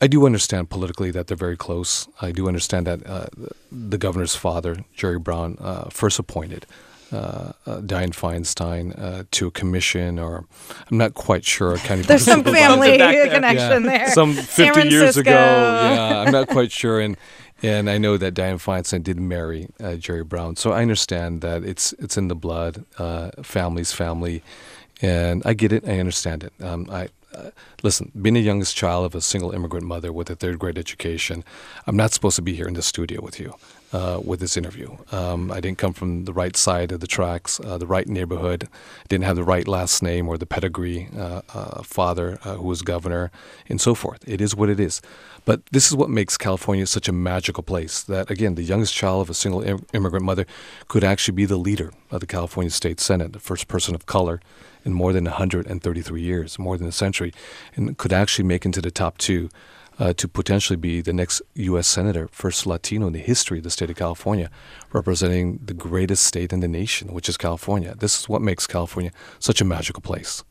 I 0.00 0.06
do 0.06 0.26
understand 0.26 0.70
politically 0.70 1.10
that 1.10 1.26
they're 1.26 1.36
very 1.36 1.56
close. 1.56 2.08
I 2.22 2.30
do 2.30 2.46
understand 2.46 2.86
that 2.86 3.04
uh, 3.04 3.26
the 3.72 3.98
governor's 3.98 4.36
father, 4.36 4.84
Jerry 4.94 5.18
Brown, 5.18 5.58
uh, 5.60 5.88
first 5.90 6.18
appointed 6.20 6.66
uh, 7.12 7.52
uh, 7.66 7.80
Dianne 7.80 8.10
Feinstein 8.10 8.98
uh, 8.98 9.24
to 9.30 9.46
a 9.46 9.50
commission, 9.50 10.18
or 10.18 10.44
I'm 10.90 10.98
not 10.98 11.14
quite 11.14 11.44
sure. 11.44 11.74
a 11.74 11.78
County 11.78 12.02
There's 12.06 12.24
some 12.24 12.44
family 12.44 12.98
back 12.98 13.14
there. 13.14 13.28
connection 13.30 13.84
there. 13.84 14.10
Some 14.10 14.34
San 14.34 14.74
50 14.74 14.88
years 14.88 15.16
ago. 15.16 15.30
Yeah, 15.30 16.20
I'm 16.20 16.32
not 16.32 16.48
quite 16.48 16.72
sure. 16.80 17.00
And 17.00 17.16
and 17.62 17.90
I 17.90 17.98
know 17.98 18.16
that 18.16 18.34
Dianne 18.34 18.62
Feinstein 18.62 19.02
did 19.02 19.18
marry 19.18 19.68
uh, 19.80 19.96
Jerry 19.96 20.24
Brown, 20.24 20.56
so 20.56 20.72
I 20.72 20.82
understand 20.82 21.40
that 21.40 21.64
it's 21.64 21.92
it's 21.94 22.16
in 22.16 22.28
the 22.28 22.36
blood. 22.36 22.84
Uh, 22.98 23.30
family's 23.42 23.92
family, 23.92 24.42
and 25.02 25.42
I 25.44 25.54
get 25.54 25.72
it. 25.72 25.88
I 25.88 25.98
understand 25.98 26.44
it. 26.44 26.52
Um, 26.62 26.86
I. 26.90 27.08
Uh, 27.34 27.50
listen, 27.82 28.10
being 28.22 28.32
the 28.32 28.40
youngest 28.40 28.74
child 28.74 29.04
of 29.04 29.14
a 29.14 29.20
single 29.20 29.50
immigrant 29.52 29.84
mother 29.84 30.10
with 30.10 30.30
a 30.30 30.34
third 30.34 30.58
grade 30.58 30.78
education, 30.78 31.44
I'm 31.86 31.94
not 31.94 32.12
supposed 32.12 32.36
to 32.36 32.42
be 32.42 32.54
here 32.54 32.66
in 32.66 32.72
the 32.72 32.82
studio 32.82 33.20
with 33.20 33.38
you 33.38 33.54
uh, 33.92 34.20
with 34.22 34.40
this 34.40 34.56
interview. 34.56 34.96
Um, 35.12 35.50
I 35.50 35.60
didn't 35.60 35.78
come 35.78 35.92
from 35.92 36.24
the 36.24 36.32
right 36.32 36.56
side 36.56 36.92
of 36.92 37.00
the 37.00 37.06
tracks, 37.06 37.60
uh, 37.60 37.78
the 37.78 37.86
right 37.86 38.06
neighborhood, 38.08 38.68
didn't 39.08 39.24
have 39.24 39.36
the 39.36 39.44
right 39.44 39.66
last 39.66 40.02
name 40.02 40.28
or 40.28 40.36
the 40.36 40.46
pedigree, 40.46 41.08
uh, 41.16 41.42
uh, 41.54 41.82
father 41.82 42.38
uh, 42.44 42.56
who 42.56 42.66
was 42.66 42.82
governor, 42.82 43.30
and 43.68 43.80
so 43.80 43.94
forth. 43.94 44.26
It 44.28 44.40
is 44.40 44.54
what 44.54 44.68
it 44.68 44.78
is. 44.78 45.00
But 45.44 45.64
this 45.72 45.86
is 45.86 45.96
what 45.96 46.10
makes 46.10 46.36
California 46.36 46.86
such 46.86 47.08
a 47.08 47.12
magical 47.12 47.62
place 47.62 48.02
that, 48.02 48.30
again, 48.30 48.54
the 48.54 48.62
youngest 48.62 48.94
child 48.94 49.22
of 49.22 49.30
a 49.30 49.34
single 49.34 49.62
im- 49.62 49.86
immigrant 49.94 50.24
mother 50.24 50.46
could 50.88 51.04
actually 51.04 51.34
be 51.34 51.46
the 51.46 51.56
leader 51.56 51.92
of 52.10 52.20
the 52.20 52.26
California 52.26 52.70
State 52.70 53.00
Senate, 53.00 53.32
the 53.32 53.38
first 53.38 53.68
person 53.68 53.94
of 53.94 54.04
color 54.04 54.40
in 54.84 54.92
more 54.92 55.12
than 55.12 55.24
133 55.24 56.20
years, 56.20 56.58
more 56.58 56.76
than 56.76 56.86
a 56.86 56.92
century, 56.92 57.32
and 57.74 57.96
could 57.96 58.12
actually 58.12 58.44
make 58.44 58.64
into 58.64 58.80
the 58.80 58.90
top 58.90 59.18
two 59.18 59.48
uh, 59.98 60.12
to 60.14 60.28
potentially 60.28 60.76
be 60.76 61.00
the 61.00 61.12
next 61.12 61.42
U.S. 61.54 61.86
Senator, 61.86 62.28
first 62.28 62.66
Latino 62.66 63.06
in 63.08 63.12
the 63.12 63.18
history 63.18 63.58
of 63.58 63.64
the 63.64 63.70
state 63.70 63.90
of 63.90 63.96
California, 63.96 64.50
representing 64.92 65.58
the 65.64 65.74
greatest 65.74 66.24
state 66.24 66.52
in 66.52 66.60
the 66.60 66.68
nation, 66.68 67.12
which 67.12 67.28
is 67.28 67.36
California. 67.36 67.94
This 67.98 68.20
is 68.20 68.28
what 68.28 68.42
makes 68.42 68.66
California 68.66 69.10
such 69.38 69.60
a 69.60 69.64
magical 69.64 70.00
place. 70.00 70.44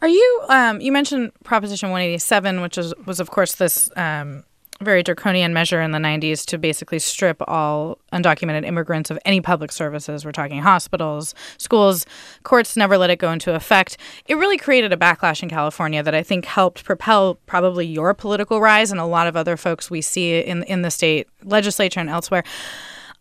Are 0.00 0.08
you? 0.08 0.44
Um, 0.48 0.80
you 0.80 0.92
mentioned 0.92 1.32
Proposition 1.44 1.90
187, 1.90 2.60
which 2.60 2.78
is, 2.78 2.94
was, 3.06 3.20
of 3.20 3.30
course, 3.30 3.56
this 3.56 3.90
um, 3.96 4.44
very 4.84 5.02
draconian 5.02 5.52
measure 5.52 5.80
in 5.82 5.90
the 5.90 5.98
90s 5.98 6.44
to 6.46 6.58
basically 6.58 6.98
strip 6.98 7.42
all 7.48 7.98
undocumented 8.12 8.64
immigrants 8.64 9.10
of 9.10 9.18
any 9.24 9.40
public 9.40 9.72
services. 9.72 10.24
We're 10.24 10.32
talking 10.32 10.60
hospitals, 10.60 11.34
schools. 11.58 12.06
Courts 12.44 12.76
never 12.76 12.96
let 12.96 13.10
it 13.10 13.18
go 13.18 13.32
into 13.32 13.54
effect. 13.54 13.96
It 14.26 14.36
really 14.36 14.58
created 14.58 14.92
a 14.92 14.96
backlash 14.96 15.42
in 15.42 15.48
California 15.48 16.02
that 16.02 16.14
I 16.14 16.22
think 16.22 16.44
helped 16.44 16.84
propel 16.84 17.36
probably 17.46 17.86
your 17.86 18.14
political 18.14 18.60
rise 18.60 18.90
and 18.92 19.00
a 19.00 19.06
lot 19.06 19.26
of 19.26 19.36
other 19.36 19.56
folks 19.56 19.90
we 19.90 20.00
see 20.00 20.38
in 20.38 20.62
in 20.64 20.82
the 20.82 20.90
state 20.90 21.26
legislature 21.42 22.00
and 22.00 22.10
elsewhere. 22.10 22.44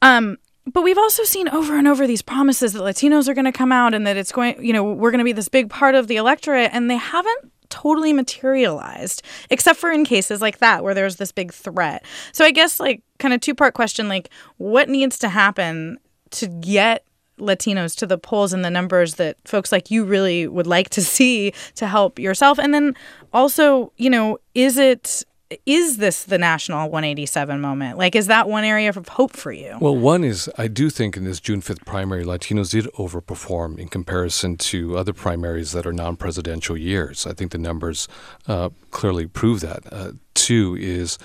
Um, 0.01 0.37
but 0.65 0.81
we've 0.81 0.97
also 0.97 1.23
seen 1.23 1.49
over 1.49 1.77
and 1.77 1.87
over 1.87 2.07
these 2.07 2.21
promises 2.21 2.73
that 2.73 2.81
Latinos 2.81 3.27
are 3.27 3.33
going 3.33 3.45
to 3.45 3.51
come 3.51 3.71
out 3.71 3.93
and 3.93 4.07
that 4.07 4.15
it's 4.15 4.31
going, 4.31 4.63
you 4.63 4.71
know, 4.71 4.83
we're 4.83 5.11
going 5.11 5.19
to 5.19 5.25
be 5.25 5.33
this 5.33 5.49
big 5.49 5.69
part 5.69 5.95
of 5.95 6.07
the 6.07 6.15
electorate, 6.15 6.69
and 6.73 6.89
they 6.89 6.95
haven't 6.95 7.51
totally 7.73 8.13
materialized, 8.13 9.23
except 9.49 9.79
for 9.79 9.89
in 9.89 10.05
cases 10.05 10.41
like 10.41 10.59
that 10.59 10.83
where 10.83 10.93
there's 10.93 11.15
this 11.15 11.31
big 11.31 11.51
threat. 11.51 12.05
So 12.31 12.45
I 12.45 12.51
guess, 12.51 12.79
like, 12.79 13.01
kind 13.17 13.33
of 13.33 13.41
two 13.41 13.55
part 13.55 13.73
question 13.73 14.07
like, 14.07 14.29
what 14.57 14.89
needs 14.89 15.17
to 15.19 15.29
happen 15.29 15.97
to 16.31 16.47
get 16.47 17.03
Latinos 17.39 17.95
to 17.97 18.05
the 18.05 18.19
polls 18.19 18.53
and 18.53 18.63
the 18.63 18.69
numbers 18.69 19.15
that 19.15 19.37
folks 19.43 19.71
like 19.71 19.89
you 19.89 20.05
really 20.05 20.47
would 20.47 20.67
like 20.67 20.89
to 20.89 21.01
see 21.01 21.51
to 21.73 21.87
help 21.87 22.19
yourself? 22.19 22.59
And 22.59 22.75
then 22.75 22.95
also, 23.33 23.91
you 23.97 24.11
know, 24.11 24.37
is 24.53 24.77
it 24.77 25.23
is 25.65 25.97
this 25.97 26.23
the 26.23 26.37
national 26.37 26.89
187 26.89 27.59
moment? 27.59 27.97
Like, 27.97 28.15
is 28.15 28.27
that 28.27 28.47
one 28.47 28.63
area 28.63 28.89
of 28.89 29.07
hope 29.07 29.35
for 29.35 29.51
you? 29.51 29.77
Well, 29.79 29.95
one 29.95 30.23
is 30.23 30.49
I 30.57 30.67
do 30.67 30.89
think 30.89 31.17
in 31.17 31.23
this 31.23 31.39
June 31.39 31.61
5th 31.61 31.85
primary, 31.85 32.23
Latinos 32.23 32.71
did 32.71 32.85
overperform 32.93 33.77
in 33.77 33.87
comparison 33.87 34.57
to 34.57 34.97
other 34.97 35.13
primaries 35.13 35.71
that 35.71 35.85
are 35.85 35.93
non 35.93 36.15
presidential 36.15 36.77
years. 36.77 37.25
I 37.25 37.33
think 37.33 37.51
the 37.51 37.57
numbers 37.57 38.07
uh, 38.47 38.69
clearly 38.91 39.27
prove 39.27 39.61
that. 39.61 39.83
Uh, 39.91 40.11
two 40.33 40.75
is 40.79 41.17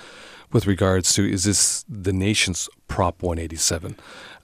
with 0.51 0.65
regards 0.65 1.13
to 1.13 1.29
is 1.29 1.43
this 1.43 1.85
the 1.87 2.13
nation's 2.13 2.69
Prop 2.87 3.21
187? 3.21 3.95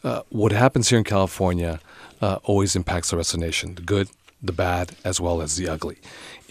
Uh, 0.03 0.21
what 0.29 0.51
happens 0.51 0.89
here 0.89 0.99
in 0.99 1.03
California 1.03 1.79
uh, 2.21 2.37
always 2.43 2.75
impacts 2.75 3.09
the 3.09 3.17
rest 3.17 3.33
of 3.33 3.39
the 3.39 3.45
nation 3.45 3.75
the 3.75 3.81
good, 3.81 4.09
the 4.47 4.53
bad, 4.53 4.95
as 5.03 5.19
well 5.19 5.41
as 5.41 5.55
the 5.55 5.67
ugly. 5.69 5.97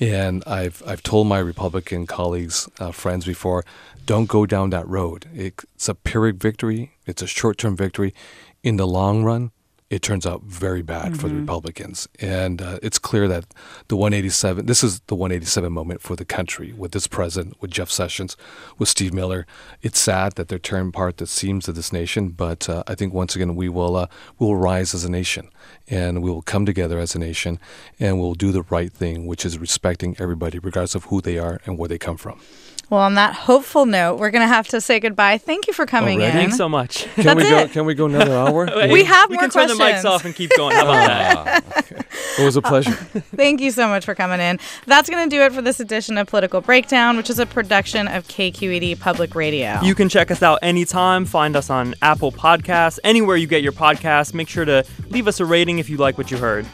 And 0.00 0.42
I've, 0.46 0.82
I've 0.86 1.02
told 1.02 1.26
my 1.26 1.38
Republican 1.38 2.06
colleagues, 2.06 2.68
uh, 2.78 2.90
friends 2.92 3.24
before, 3.24 3.64
don't 4.06 4.26
go 4.28 4.44
down 4.46 4.70
that 4.70 4.86
road. 4.88 5.26
It's 5.34 5.88
a 5.88 5.94
Pyrrhic 5.94 6.36
victory, 6.36 6.92
it's 7.06 7.22
a 7.22 7.26
short 7.26 7.58
term 7.58 7.76
victory. 7.76 8.14
In 8.62 8.76
the 8.76 8.86
long 8.86 9.24
run, 9.24 9.50
it 9.90 10.02
turns 10.02 10.26
out 10.26 10.42
very 10.42 10.82
bad 10.82 11.12
Mm-hmm. 11.12 11.14
for 11.20 11.28
the 11.28 11.34
Republicans. 11.34 12.08
And 12.20 12.60
uh, 12.60 12.78
it's 12.82 12.98
clear 12.98 13.28
that 13.28 13.44
the 13.88 13.96
187, 13.96 14.66
this 14.66 14.82
is 14.82 15.00
the 15.06 15.14
187 15.14 15.70
moment 15.72 16.00
for 16.00 16.16
the 16.16 16.24
country 16.24 16.72
with 16.72 16.92
this 16.92 17.06
president, 17.06 17.60
with 17.60 17.70
Jeff 17.70 17.90
Sessions, 17.90 18.36
with 18.78 18.88
Steve 18.88 19.12
Miller. 19.12 19.46
It's 19.82 20.00
sad 20.00 20.34
that 20.34 20.48
they're 20.48 20.58
tearing 20.58 20.88
apart 20.88 21.18
the 21.18 21.26
seams 21.26 21.68
of 21.68 21.74
this 21.76 21.92
nation, 21.92 22.30
but 22.30 22.68
uh, 22.68 22.82
I 22.88 22.94
think 22.94 23.12
once 23.12 23.36
again 23.36 23.54
we 23.54 23.68
will 23.68 23.94
uh, 23.96 24.06
we 24.38 24.46
will 24.46 24.56
rise 24.56 24.94
as 24.94 25.04
a 25.04 25.10
nation 25.10 25.50
and 25.88 26.22
we 26.22 26.30
will 26.30 26.42
come 26.42 26.64
together 26.66 26.98
as 26.98 27.14
a 27.14 27.18
nation 27.18 27.58
and 28.00 28.18
we'll 28.18 28.34
do 28.34 28.52
the 28.52 28.62
right 28.62 28.92
thing, 28.92 29.26
which 29.26 29.44
is 29.44 29.58
respecting 29.58 30.16
everybody, 30.18 30.58
regardless 30.58 30.94
of 30.94 31.04
who 31.04 31.20
they 31.20 31.38
are 31.38 31.60
and 31.66 31.78
where 31.78 31.88
they 31.88 31.98
come 31.98 32.16
from. 32.16 32.40
Well, 32.90 33.00
on 33.00 33.14
that 33.14 33.34
hopeful 33.34 33.86
note, 33.86 34.18
we're 34.18 34.30
going 34.30 34.42
to 34.42 34.52
have 34.52 34.68
to 34.68 34.80
say 34.80 35.00
goodbye. 35.00 35.38
Thank 35.38 35.66
you 35.66 35.72
for 35.72 35.86
coming 35.86 36.20
Already? 36.20 36.38
in. 36.38 36.44
Thanks 36.44 36.56
so 36.56 36.68
much. 36.68 37.04
Can 37.14 37.24
That's 37.24 37.36
we 37.42 37.50
go? 37.50 37.58
it. 37.58 37.72
Can 37.72 37.86
we 37.86 37.94
go 37.94 38.06
another 38.06 38.34
hour? 38.34 38.68
We 38.94 39.04
have 39.04 39.30
we 39.30 39.36
more 39.36 39.44
can 39.44 39.50
turn 39.50 39.68
the 39.68 39.74
mics 39.74 40.04
off 40.04 40.24
and 40.24 40.34
keep 40.34 40.50
going. 40.56 40.76
How 40.76 40.82
about 40.82 41.06
that? 41.06 41.64
Ah, 41.66 41.78
okay. 41.78 42.02
It 42.38 42.44
was 42.44 42.56
a 42.56 42.62
pleasure. 42.62 42.90
Thank 43.36 43.60
you 43.60 43.70
so 43.70 43.88
much 43.88 44.04
for 44.04 44.14
coming 44.14 44.40
in. 44.40 44.58
That's 44.86 45.08
going 45.08 45.28
to 45.28 45.34
do 45.34 45.42
it 45.42 45.52
for 45.52 45.62
this 45.62 45.80
edition 45.80 46.18
of 46.18 46.28
Political 46.28 46.60
Breakdown, 46.60 47.16
which 47.16 47.30
is 47.30 47.38
a 47.38 47.46
production 47.46 48.06
of 48.08 48.28
KQED 48.28 49.00
Public 49.00 49.34
Radio. 49.34 49.80
You 49.82 49.94
can 49.94 50.08
check 50.08 50.30
us 50.30 50.42
out 50.42 50.58
anytime. 50.62 51.24
Find 51.24 51.56
us 51.56 51.70
on 51.70 51.94
Apple 52.02 52.30
Podcasts, 52.30 52.98
anywhere 53.04 53.36
you 53.36 53.46
get 53.46 53.62
your 53.62 53.72
podcasts. 53.72 54.34
Make 54.34 54.48
sure 54.48 54.64
to 54.64 54.84
leave 55.08 55.26
us 55.26 55.40
a 55.40 55.44
rating 55.44 55.78
if 55.78 55.88
you 55.88 55.96
like 55.96 56.18
what 56.18 56.30
you 56.30 56.36
heard. 56.36 56.66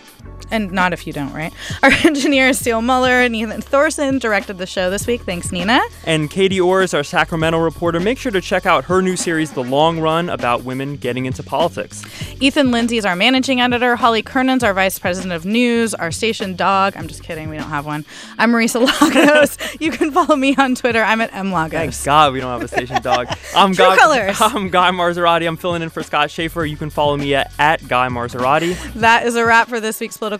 And 0.50 0.72
not 0.72 0.92
if 0.92 1.06
you 1.06 1.12
don't, 1.12 1.32
right? 1.32 1.52
Our 1.82 1.90
engineer 2.04 2.48
is 2.48 2.58
Steele 2.58 2.82
Muller. 2.82 3.28
Nathan 3.28 3.60
Thorson 3.60 4.18
directed 4.18 4.58
the 4.58 4.66
show 4.66 4.90
this 4.90 5.06
week. 5.06 5.22
Thanks, 5.22 5.52
Nina. 5.52 5.80
And 6.04 6.30
Katie 6.30 6.60
Orr 6.60 6.82
is 6.82 6.94
our 6.94 7.04
Sacramento 7.04 7.58
reporter. 7.58 8.00
Make 8.00 8.18
sure 8.18 8.32
to 8.32 8.40
check 8.40 8.66
out 8.66 8.84
her 8.84 9.00
new 9.02 9.16
series, 9.16 9.52
The 9.52 9.62
Long 9.62 10.00
Run, 10.00 10.28
about 10.28 10.64
women 10.64 10.96
getting 10.96 11.26
into 11.26 11.42
politics. 11.42 12.02
Ethan 12.40 12.70
Lindsey 12.70 12.96
is 12.98 13.04
our 13.04 13.14
managing 13.16 13.60
editor. 13.60 13.96
Holly 13.96 14.22
Kernan's 14.22 14.64
our 14.64 14.74
vice 14.74 14.98
president 14.98 15.32
of 15.32 15.44
news. 15.44 15.94
Our 15.94 16.10
station 16.10 16.56
dog. 16.56 16.94
I'm 16.96 17.06
just 17.08 17.22
kidding. 17.22 17.48
We 17.48 17.56
don't 17.56 17.68
have 17.68 17.86
one. 17.86 18.04
I'm 18.38 18.50
Marisa 18.52 18.80
Lagos. 19.00 19.56
you 19.80 19.90
can 19.92 20.10
follow 20.10 20.36
me 20.36 20.54
on 20.56 20.74
Twitter. 20.74 21.02
I'm 21.02 21.20
at 21.20 21.30
Thank 21.30 21.46
mlagos. 21.46 22.04
God 22.04 22.32
we 22.32 22.40
don't 22.40 22.50
have 22.50 22.62
a 22.62 22.68
station 22.68 23.00
dog. 23.02 23.28
I'm 23.54 23.72
True 23.74 23.84
Guy, 23.86 23.96
colors. 23.96 24.36
I'm 24.40 24.68
Guy 24.70 24.90
Marzorati. 24.90 25.46
I'm 25.46 25.56
filling 25.56 25.82
in 25.82 25.90
for 25.90 26.02
Scott 26.02 26.30
Shafer. 26.30 26.64
You 26.64 26.76
can 26.76 26.90
follow 26.90 27.16
me 27.16 27.34
at, 27.34 27.52
at 27.58 27.86
Guy 27.86 28.08
Marzorati. 28.08 28.74
That 28.94 29.26
is 29.26 29.36
a 29.36 29.44
wrap 29.44 29.68
for 29.68 29.80
this 29.80 30.00
week's 30.00 30.16
political 30.16 30.39